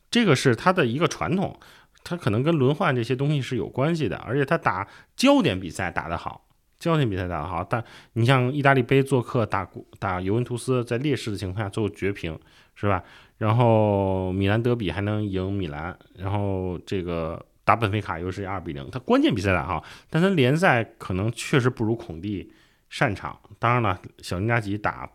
[0.10, 1.60] 这个是他的一个传统，
[2.06, 4.16] 他可能跟轮换这些东西是有关系的。
[4.20, 6.46] 而且他打焦点比赛打得好，
[6.82, 7.82] 焦点比赛打得好，但
[8.14, 9.66] 你像意大利杯做客打
[10.00, 12.38] 打尤文图斯，在劣势的情况下最后绝平，
[12.74, 13.04] 是吧？
[13.38, 22.52] 然后米兰德比还能赢米兰，然后这个打本菲卡又是二比零，他关键比赛打好，但他联赛可能确实不如孔蒂
[22.90, 23.40] 擅长。
[23.60, 25.08] 当然了，小林加吉打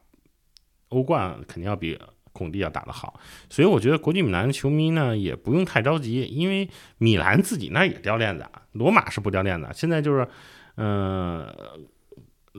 [0.90, 1.98] 欧冠肯定要比
[2.32, 10.28] 孔蒂要打得好，所以我觉得国际米兰球迷呢也不用太着急，因为米兰自己那也掉链子，罗马是不掉链子，现在就是
[10.76, 11.46] 嗯。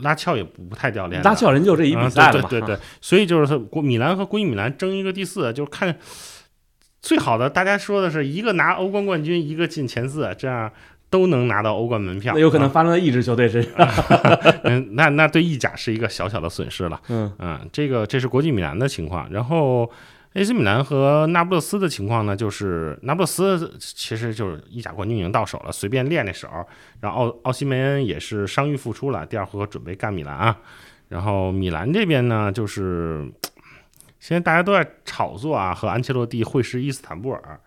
[0.04, 5.98] 拉翘也不太掉链子，拉乔人就这一比赛了嘛，对对对，所以就是他国米兰和国际米兰争一个第四，就是看
[7.02, 7.50] 最好的。
[7.50, 10.72] 大家说的是一个拿欧冠冠军，一个进前四，这样
[11.10, 12.32] 都能拿到欧冠门票。
[12.36, 13.90] 那有可能发生在一支球队身上，
[14.66, 17.02] 嗯，那那对意甲是一个小小的损失了。
[17.10, 19.92] 嗯嗯，这个这是国际米兰的情况，然后。
[20.38, 26.48] AC 米兰和那不勒斯的情况呢，就是那不勒斯其实就是意甲冠军已经到手了，随便练练手。
[27.02, 30.56] 然后奥奥西梅恩也是伤愈复出了，第二回合准备干米兰啊。
[31.10, 33.28] 然后米兰这边呢，就是
[34.20, 37.60] 现在大家都在炒作啊，和安切洛蒂会师伊斯坦布尔。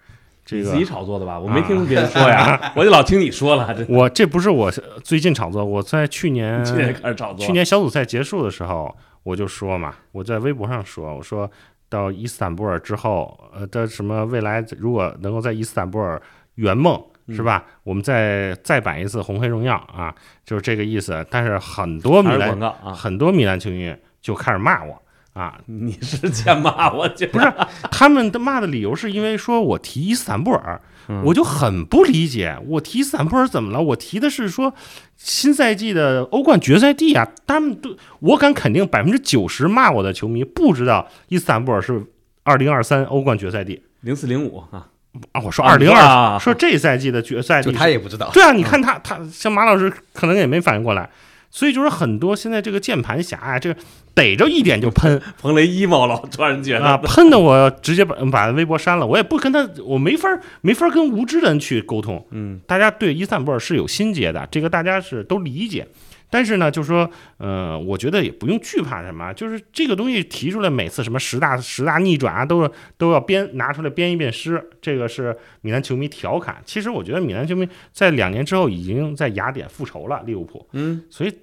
[0.44, 1.38] 这个自己炒作的吧？
[1.40, 3.74] 我没听别人说呀， 我就老听你说了。
[3.74, 4.70] 这我这不是我
[5.02, 11.50] 最近炒作，我在去年去年开始炒作，去年小组赛结束的时候我就说嘛，我在微博上说，我说。
[11.90, 16.20] 到伊斯坦布尔之后，呃的什么未来如果能够在伊斯坦布尔
[16.54, 17.66] 圆梦是吧？
[17.82, 20.14] 我们再再版一次红黑荣耀啊，
[20.44, 21.26] 就是这个意思。
[21.30, 22.58] 但是很多米兰
[22.94, 25.02] 很多米兰球迷就开始骂我
[25.34, 27.08] 啊， 你是在骂我？
[27.08, 27.52] 不是，
[27.90, 30.80] 他们的骂的理由是因为说我提伊斯坦布尔。
[31.24, 33.82] 我就很不理解，我提斯坦布尔怎么了？
[33.82, 34.72] 我提的是说
[35.16, 37.28] 新赛季的欧冠决赛地啊！
[37.46, 42.04] 他们都，我敢肯定百分之九十骂我的球迷不知道伊斯坦布尔是
[42.42, 44.86] 二零二三欧冠决赛地，零四零五啊
[45.32, 45.40] 啊！
[45.44, 48.30] 我说二零二，说这赛季的决赛地，他也不知道。
[48.32, 51.10] 对啊，你看他他像马老师可能也没反应过来。
[51.50, 53.80] 所以就是很多现在这个键盘侠啊，这个
[54.14, 60.28] 逮着一点就 喷，彭雷 emo 了，突然觉得啊，喷的我直接把把微博删了，我也不跟他，我没法
[60.60, 62.24] 没法跟无知的人去沟通。
[62.30, 65.86] 嗯，大家对伊斯坦布尔是有心结的，这个大家是都理解。
[66.30, 74.70] 但是呢，就是说，呃，我觉得也不用惧怕什么，就是这个东西提出来，每次什么十大十大逆转啊，都是都要编拿出来编一遍诗。
[74.80, 76.62] 这个是米兰球迷调侃。
[76.64, 80.64] 其实我觉得米兰球迷在两年之后已经在雅典复仇了利物浦。
[80.72, 81.36] 嗯，所以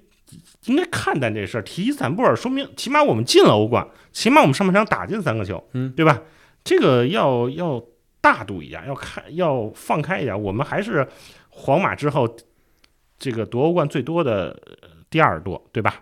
[0.67, 1.61] 应该看淡这事儿。
[1.61, 6.21] 提伊斯坦布尔，说明起码我们进了欧冠，起码我们上半场打进三个球，嗯，对吧？
[6.63, 7.83] 这个要要
[8.21, 10.41] 大度一点，要看要放开一点。
[10.41, 11.05] 我们还是
[11.49, 12.37] 皇马之后。
[13.17, 14.57] 这个夺欧冠最多的
[15.09, 16.01] 第二多，对吧？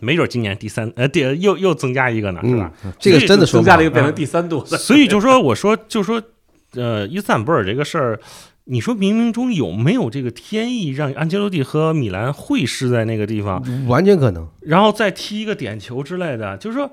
[0.00, 2.72] 没准今年第三呃第又又增加一个呢，是吧？
[2.84, 6.22] 嗯，这个真的说增加了一个变成第三度的，所以就说我说就说
[6.74, 8.20] 呃伊斯坦布尔这个事儿。
[8.70, 14.46] 你说冥冥中有没有这个天意，让安切洛蒂和米兰会师在那个地方，完全可能。
[14.60, 16.54] 然后再踢一个点球之类的？
[16.58, 16.92] 就是说，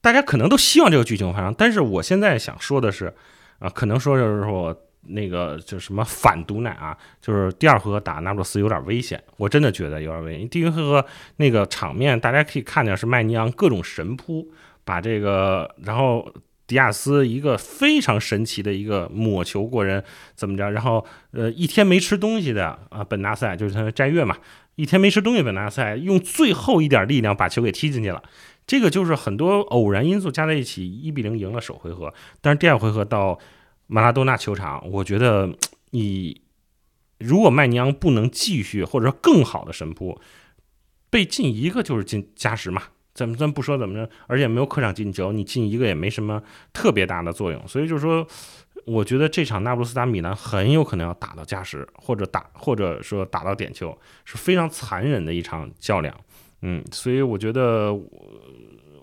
[0.00, 3.12] 大家可能都希望这个剧情发生，但是我现在想说的是，
[3.58, 4.72] 啊，可能说就是我
[5.08, 10.48] 那个就什么反毒奶啊，就是第二回合打那不勒斯有点危险，我真的觉得有点危险。
[10.48, 11.04] 第一回合
[11.36, 14.48] 那个场面，大家可以看见是麦尼昂各种神扑，
[14.84, 16.32] 把这个然后。
[16.68, 20.02] 迪亚斯一个非常神奇的一个抹球过人，
[20.34, 20.68] 怎么着？
[20.72, 24.36] 然后呃，一天没吃东西的啊，本纳塞就是他的斋月嘛，
[24.74, 28.20] 一天没吃东西，本纳塞用最后一点力量把球给踢进去了。
[28.66, 32.12] 这个就是很多偶然因素加在一起，一比零赢了首回合。
[32.40, 33.38] 但是第二回合到
[33.86, 35.52] 马拉多纳球场，我觉得
[35.90, 36.40] 你
[37.18, 40.20] 如果麦尼昂不能继续或者说更好的神扑，
[41.08, 42.82] 被进一个就是进加时嘛。
[43.14, 46.42] 怎么咱不说怎么着，而且没有客场进球，你进一个也没什么
[46.74, 47.66] 特别大的作用。
[47.66, 48.26] 所以就是说，
[48.84, 56.14] 我觉得这场那不勒斯打米兰很有可能要打到加时，或者打或者说打到点球，是非常残忍的一场较量。
[56.60, 57.90] 嗯，所以我觉得，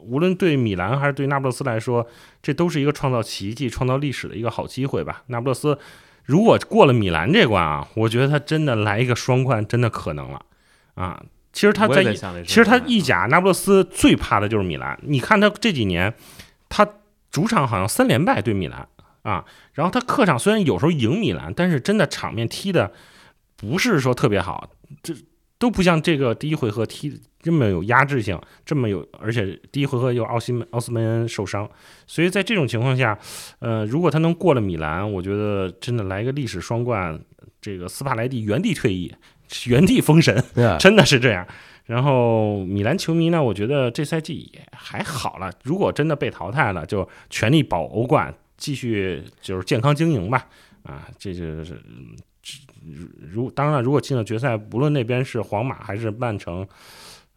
[0.06, 2.08] 无论对米兰还是对那不勒斯来说，
[2.41, 5.24] 这都是一个创造奇迹、创造历史的一个好机会吧。
[5.28, 5.78] 那不勒斯
[6.26, 10.45] 如果过了米兰这关啊，我觉得他真的来一个双冠，真的可能了
[10.95, 11.24] 啊。
[11.51, 14.97] 其实他在，其实他意甲那不勒斯最怕的就是米兰。
[15.04, 16.14] 你看他这几年，
[16.68, 16.88] 他
[17.30, 18.88] 主场好像三连败对米兰
[19.22, 22.91] 啊，然后他客场虽然有时候赢米兰，但是真的场面踢的
[23.56, 24.72] 不是说特别好，
[25.04, 25.14] 这
[25.60, 31.69] 都不像这个第一回合踢这么有压制性，这么有，而且第一回合又奥西奥斯梅恩受伤，
[32.07, 33.15] 所以在这种情况下，
[33.59, 37.19] 呃，如果他能过了米兰，我觉得真的来一个历史双冠，
[37.61, 39.13] 这个斯帕莱蒂原地退役。
[39.67, 40.43] 原地封神，
[40.79, 41.45] 真的是这样。
[41.85, 45.51] 然后米兰球迷呢，我觉得这赛季也还好了。
[45.63, 50.47] 如果真的被淘汰了，就全力保欧冠，继续就是健康经营吧。
[50.81, 51.79] 啊，这就是
[53.31, 56.67] 如当然了，如果进了决赛，不论那边是皇马还是曼城，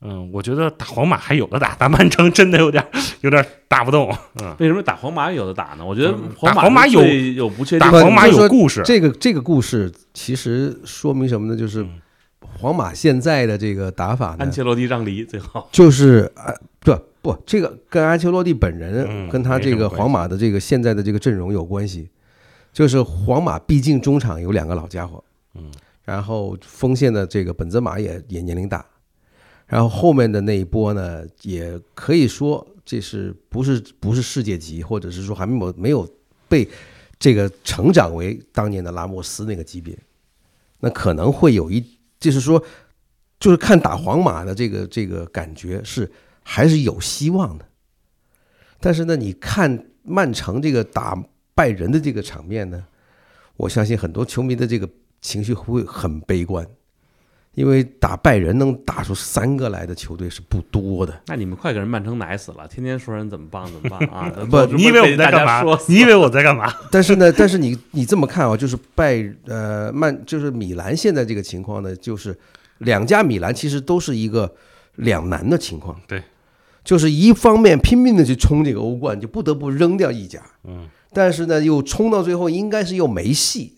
[0.06, 2.86] 嗯，我觉得打皇马还有的打，打曼城真的有点
[3.22, 4.10] 有点打不动。
[4.40, 5.84] 嗯，为什么打皇马有的打呢？
[5.84, 8.82] 我觉得打皇马有有不确定，打皇马有故事。
[8.84, 11.58] 这个这个故事其实说明什么呢？
[11.58, 11.86] 就是。
[12.58, 14.36] 皇马现在的这个打法呢？
[14.38, 22.08] 安切洛蒂让梨最好就是啊，不不，这个跟安切洛蒂本人跟他这个皇马的这个现在的这个阵容有关系。
[22.72, 25.22] 就是皇马毕竟中场有两个老家伙，
[25.54, 25.70] 嗯，
[26.04, 28.82] 然后锋线的这个本泽马也也年龄大，
[29.66, 36.08] 然后后面的那一波呢，也可以说这是不是不是世界级，或者是说还没有没有
[36.48, 36.68] 被
[37.18, 39.98] 这个成长为当年的拉莫斯那个级别，
[40.80, 41.84] 那可能会有一。
[42.18, 42.60] 就是说，
[43.38, 46.10] 就是看打皇马的这个这个感觉是
[46.42, 47.68] 还是有希望的，
[48.80, 51.14] 但是呢，你看曼城这个打
[51.54, 52.86] 拜仁的这个场面呢，
[53.58, 54.88] 我相信很多球迷的这个
[55.20, 56.66] 情绪会很悲观，
[57.56, 61.22] 因为打拜仁能打出三个来的球队是不多的。
[61.26, 64.30] 那你们快给人曼城奶死了，天天说人怎么棒怎么棒啊？
[64.50, 65.64] 不，你以为我在干嘛？
[65.88, 66.70] 你以为我在干嘛？
[66.90, 72.38] 但是呢，但是你你这么看啊，就是拜呃曼就是米兰现在这个情况呢，就是
[72.78, 74.54] 两家米兰其实都是一个
[74.96, 75.98] 两难的情况。
[76.06, 76.22] 对，
[76.84, 80.42] 就是一方面拼命的去冲这个欧冠，就不得不扔掉一家。
[80.64, 83.72] 嗯，但是呢，又冲到最后应该是又没戏。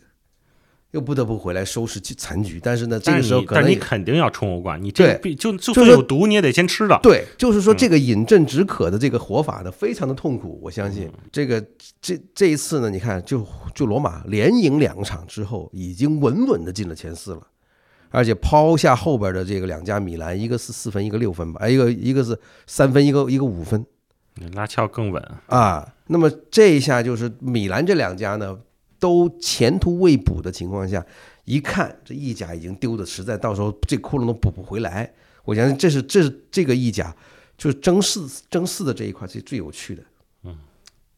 [0.93, 6.99] 又不得不回来收拾残局，但是呢，这个时候可能但你肯定要冲欧冠，你这就就算有毒，你也得先吃的。
[7.03, 10.59] 对，就是说这个饮鸩止渴的这个活法呢，非常的痛苦。
[10.63, 11.63] 我相信这个
[12.01, 17.43] 这这一次呢，你看，就就罗马连赢两场之后，已经稳稳的进了前四了，
[18.09, 23.85] 而且抛下后边的这个两家米兰，一个是四分，一个六分吧，哎，一个一个是三分，一个一个五分，
[24.55, 25.87] 拉翘更稳啊。
[26.07, 28.59] 那么这一下就是米兰这两家呢。
[28.99, 31.05] 都前途未卜的情况下，
[31.45, 35.11] 一看这意甲已经丢的实在，到时候这窟窿都补不回来。
[35.45, 37.15] 我相信这是这是这个意甲
[37.57, 40.03] 就是争四争四的这一块是最有趣的。
[40.45, 40.57] 嗯，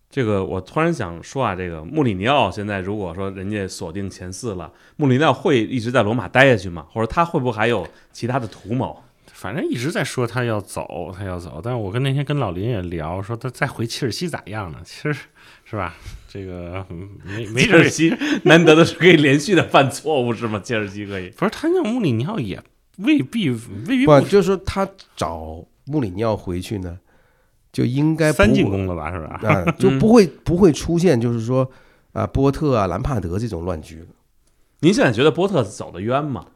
[0.09, 6.87] 这个我突然想说啊，这个穆里尼奥现在如果说人家锁定前四了，穆里尼奥会一直在罗马待下去吗？
[6.93, 9.03] 或者他会不会还有其他的图谋？
[9.33, 11.61] 反正一直在说他要走，他要走。
[11.65, 14.79] 但是我跟那天跟老林也聊，说他再回切尔西咋样呢？
[14.85, 15.17] 其实
[15.71, 15.95] 是吧？
[16.27, 16.85] 这个
[17.25, 18.13] 没没切尔西
[18.43, 20.61] 难得的是可以连续的犯错误是吗？
[20.65, 21.31] 切尔西可以？
[21.31, 22.61] 不是他那穆里尼奥也
[22.99, 26.99] 未必未必不，就是说他找穆里尼奥回去呢，
[27.73, 29.13] 就应该三进攻了吧？
[29.13, 29.41] 是吧？
[29.49, 31.71] 啊，就不会不会出现就是说
[32.13, 34.05] 啊波特啊兰帕德这种乱局。
[34.81, 36.47] 您现在觉得波特走的冤吗？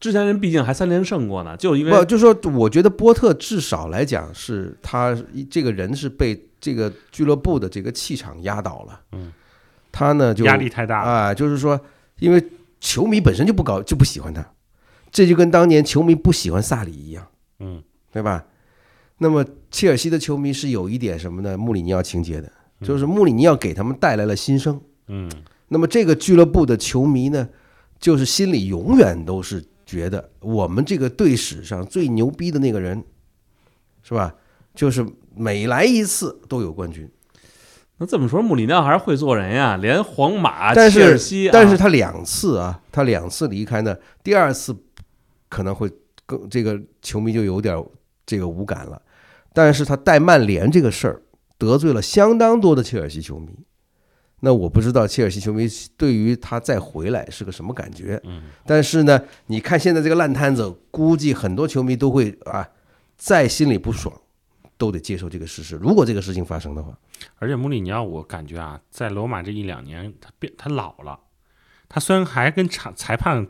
[0.00, 5.16] 之前人毕竟还三连胜过呢，就因为不，就是说，我觉得波特至少来讲是他
[5.50, 9.00] 这个人是被这个俱乐部的这个气场压倒了。
[9.12, 9.32] 嗯，
[9.92, 11.10] 他呢就压力太大了。
[11.10, 11.80] 啊，就是说，
[12.18, 12.44] 因为
[12.80, 14.46] 球迷本身就不高就不喜欢他，
[15.10, 17.26] 这就跟当年球迷不喜欢萨里一样，
[17.60, 17.82] 嗯，
[18.12, 18.44] 对吧？
[19.18, 21.56] 那么切尔西的球迷是有一点什么呢？
[21.58, 22.52] 穆里尼奥情节的，
[22.82, 24.80] 就是穆里尼奥给他们带来了新生。
[25.08, 25.28] 嗯，
[25.68, 27.48] 那么这个俱乐部的球迷呢，
[27.98, 33.02] 就是心里永远都是觉得我们这个队史上最牛逼的那个人，
[34.02, 34.32] 是吧？
[34.74, 35.04] 就是
[35.38, 37.08] 每来一次都有冠军，
[37.98, 44.76] 那这么说，穆里尼奥还是会做人呀，连皇马、但切尔是西啊，但是他两次啊，他两次离开呢，第二次
[45.48, 45.90] 可能会
[46.26, 47.82] 更这个球迷就有点
[48.26, 49.00] 这个无感了，
[49.52, 51.22] 但是他带曼联这个事儿
[51.56, 53.48] 得罪了相当多的切尔西球迷。
[54.40, 55.66] 那我不知道切尔西球迷
[55.96, 62.68] 对于他再回来是个什么感觉，嗯，但是呢，你看现在这个烂摊子，估计很多球迷都会啊，
[63.16, 64.14] 再心里不爽，
[64.78, 65.76] 都得接受这个事实。
[65.76, 66.96] 如果这个事情发生的话，
[67.38, 71.18] 而且穆里尼奥，我感觉啊，在罗马这一两年，他变他老了。
[71.88, 73.46] 他虽然还跟裁裁判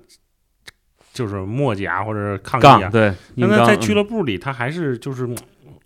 [1.13, 5.37] 就是磨叽或者是抗议啊，对，但他在俱乐部里，他还是就是嗯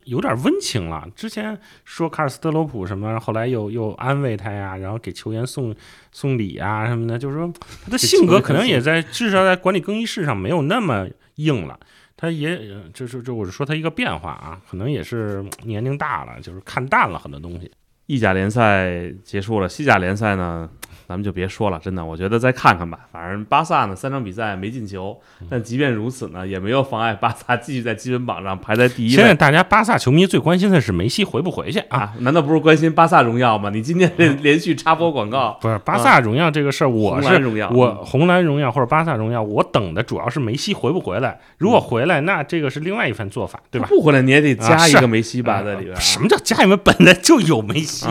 [0.05, 1.09] 有点温情了。
[1.17, 5.75] 之前说卡尔斯特罗普什么，后来又又安慰他呀，然后给球员送
[6.13, 7.53] 送礼啊什么的，就是说
[7.85, 11.81] 他的性格可能也在至少在管理更衣室上没有那么硬了。
[12.23, 17.69] 他也呃就是就我是说他一个变化啊，可能也是年龄大了，就是看淡了很多东西。
[18.07, 20.71] 意甲联赛结束了，西甲联赛呢，
[21.13, 23.01] 咱们就别说了，真的，我觉得再看看吧。
[23.13, 31.99] 反正巴萨呢，三场比赛没进球，嗯但即便如此呢，也没有妨碍巴萨继续在积分榜上排在第一现在大家巴萨球迷最关心的是梅西回不回去啊？
[31.99, 32.15] 啊！
[32.21, 33.69] 难道不是关心巴萨荣耀吗？
[33.69, 41.39] 你今天这连续插播广告，不是巴萨荣耀这个事儿，我是红荣耀，我红蓝荣耀或者巴萨荣耀，我等的主要是梅西回不回来。
[41.59, 43.87] 如果回来，那这个是另外一番做法，对吧？
[43.91, 46.01] 不回来你也得加一个梅西吧，在里边啊。
[46.01, 48.07] 什么叫加里面本来就有梅西？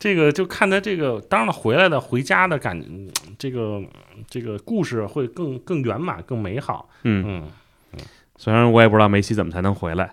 [0.00, 0.02] 啊？
[0.02, 3.82] 这个就看他这个，当然了，回来的回家的感，嗯这个
[4.26, 6.88] 这个故事会更更圆满、更美好。
[7.02, 7.44] 嗯，
[7.92, 8.00] 嗯
[8.36, 10.10] 虽然我也不知道梅西怎么才能回来。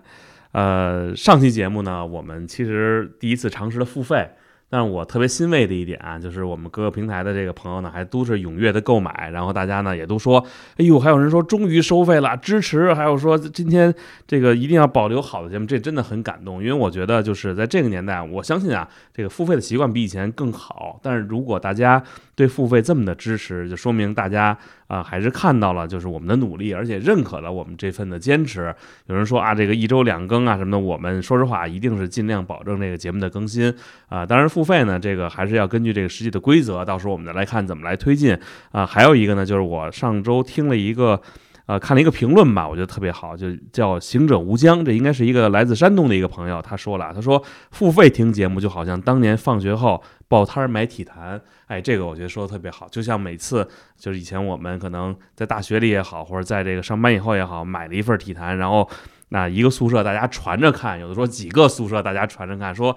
[0.52, 4.30] 呃，上期节目呢，我们其实第一次尝试了付费，
[4.70, 10.44] 但是我特别欣慰的一点啊，就是我们各个平台的这个朋友呢，还都是踊跃的购买，然后大家呢也都说，
[10.76, 13.94] 哎呦，还有人说终于收费了，支持，还有说今天
[14.26, 22.02] 这个一定要保留好的节目，这真的很感动，因为我觉得就是在这个年代，我相信啊，这个付费的习惯比以前更好，但是如果大家
[22.34, 24.56] 对付费这么的支持，就说明大家
[24.88, 28.74] 啊、还是看到了就是我们的努力，而且认可了我们这份的坚持。
[29.06, 33.72] 有人说啊，这个一周两更啊什么的，我们说实话一定是尽量保证这个节目的更新
[34.08, 38.36] 啊、当然付费呢，这个还是要根据这个实际的规则，到时候我们再来看怎么来推进
[38.72, 41.20] 啊、还有一个呢，就是我上周听了一个。
[41.68, 58.88] 呃，看了一个评论吧，我觉得特别好，就叫“行者无疆”，这应该是一个来自山东的一个朋友，他说了，他说付费听节目就好像当年放学后报摊儿买体坛，哎，这个我觉得说的特别好，就像每次就是以前我们可能在大学里也好，或者在这个上班以后也好，买了一份体坛，然后
[59.28, 62.96] 那一个宿舍大家传着看，有的说几个宿舍大家传着看，说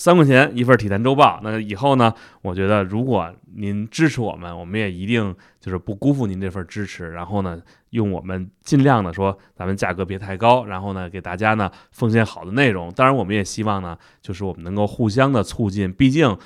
[0.00, 1.38] 三块钱一份体坛周报。
[1.42, 12.90] 那以后呢，我觉得如果您支持我们，我们也一定就是不辜负您这份支持，然后呢，用我们尽量的说，咱们价格别太高，然后呢，给大家呢奉献好的内容。
[12.92, 16.38] 当然，我们也希望呢，就是我们能够互相的促进，毕竟。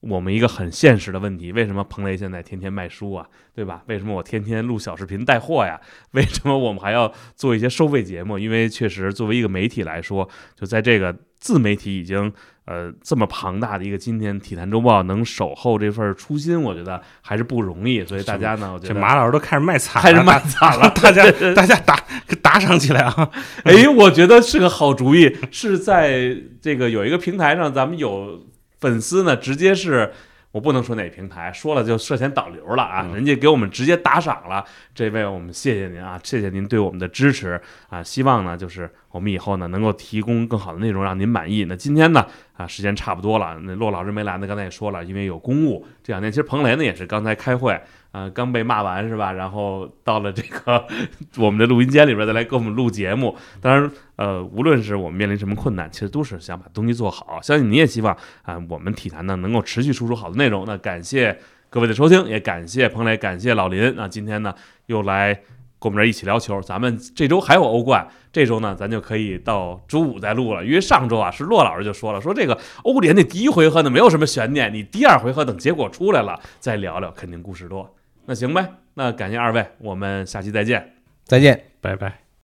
[0.00, 3.84] 我们一个很现实的问题，为什么彭雷现在天天卖书啊，对吧？
[3.86, 5.80] 为什么我天天录小视频带货呀？
[6.10, 8.36] 为什么我们还要做一些收费节目？
[8.36, 12.32] 因为确实作为一个媒体来说，就在这个自媒体已经
[12.64, 18.04] 呃这么庞大的一个今天，体坛周报能守候这份初心，我觉得还是不容易。
[18.04, 21.98] 所以大家呢，我觉这得马老师都开始卖惨了，开始卖惨了， 大家 大家打
[22.40, 23.30] 打赏起来啊！
[23.64, 28.46] 哎，我觉得是个好主意，是在这个有一个平台上，咱们有
[28.80, 30.12] 粉丝呢，直接是。
[30.52, 33.06] 我不能说哪平台，说了就涉嫌导流了啊！
[33.08, 34.62] 嗯人家给我们直接打赏了，
[34.94, 38.02] 这位我们谢谢您啊，谢谢您对我们的支持啊！
[38.02, 41.64] 希望呢，就是我们以后呢能够提供更好的内容让您满意。
[41.64, 45.86] 那今天呢啊，时间差不多了，那骆老师没来呢，刚才也说了，因为有公务。
[46.04, 47.80] 这两天其实彭雷呢也是刚才开会，
[48.10, 49.32] 啊，刚被骂完是吧？
[49.32, 50.86] 然后到了这个
[51.38, 53.34] 我们的录音间里边再来给我们录节目。
[53.60, 53.90] 当然，
[54.22, 57.40] 呃，无论是我们面临什么困难，其实都是想把东西做好。
[57.42, 60.64] 相信你也希望啊、我们体坛呢能够持续输出好的内容。
[60.64, 61.36] 那感谢
[61.68, 64.54] 各位的收听，也感谢彭磊，感谢老林那，今天呢
[64.86, 65.42] 又来跟
[65.80, 66.62] 我们这儿一起聊球。
[66.62, 77.92] 咱们这周还有欧冠，这周呢咱就可以到周五再录了，因为上周啊是骆老师就说了，说这个欧联的第一回合呢没有什么悬念，你第二回合等结果出来了再聊聊，肯定故事多。
[78.26, 80.94] 那行呗，那感谢二位，我们下期再见。
[81.24, 81.64] 再见。
[81.80, 82.31] 拜拜。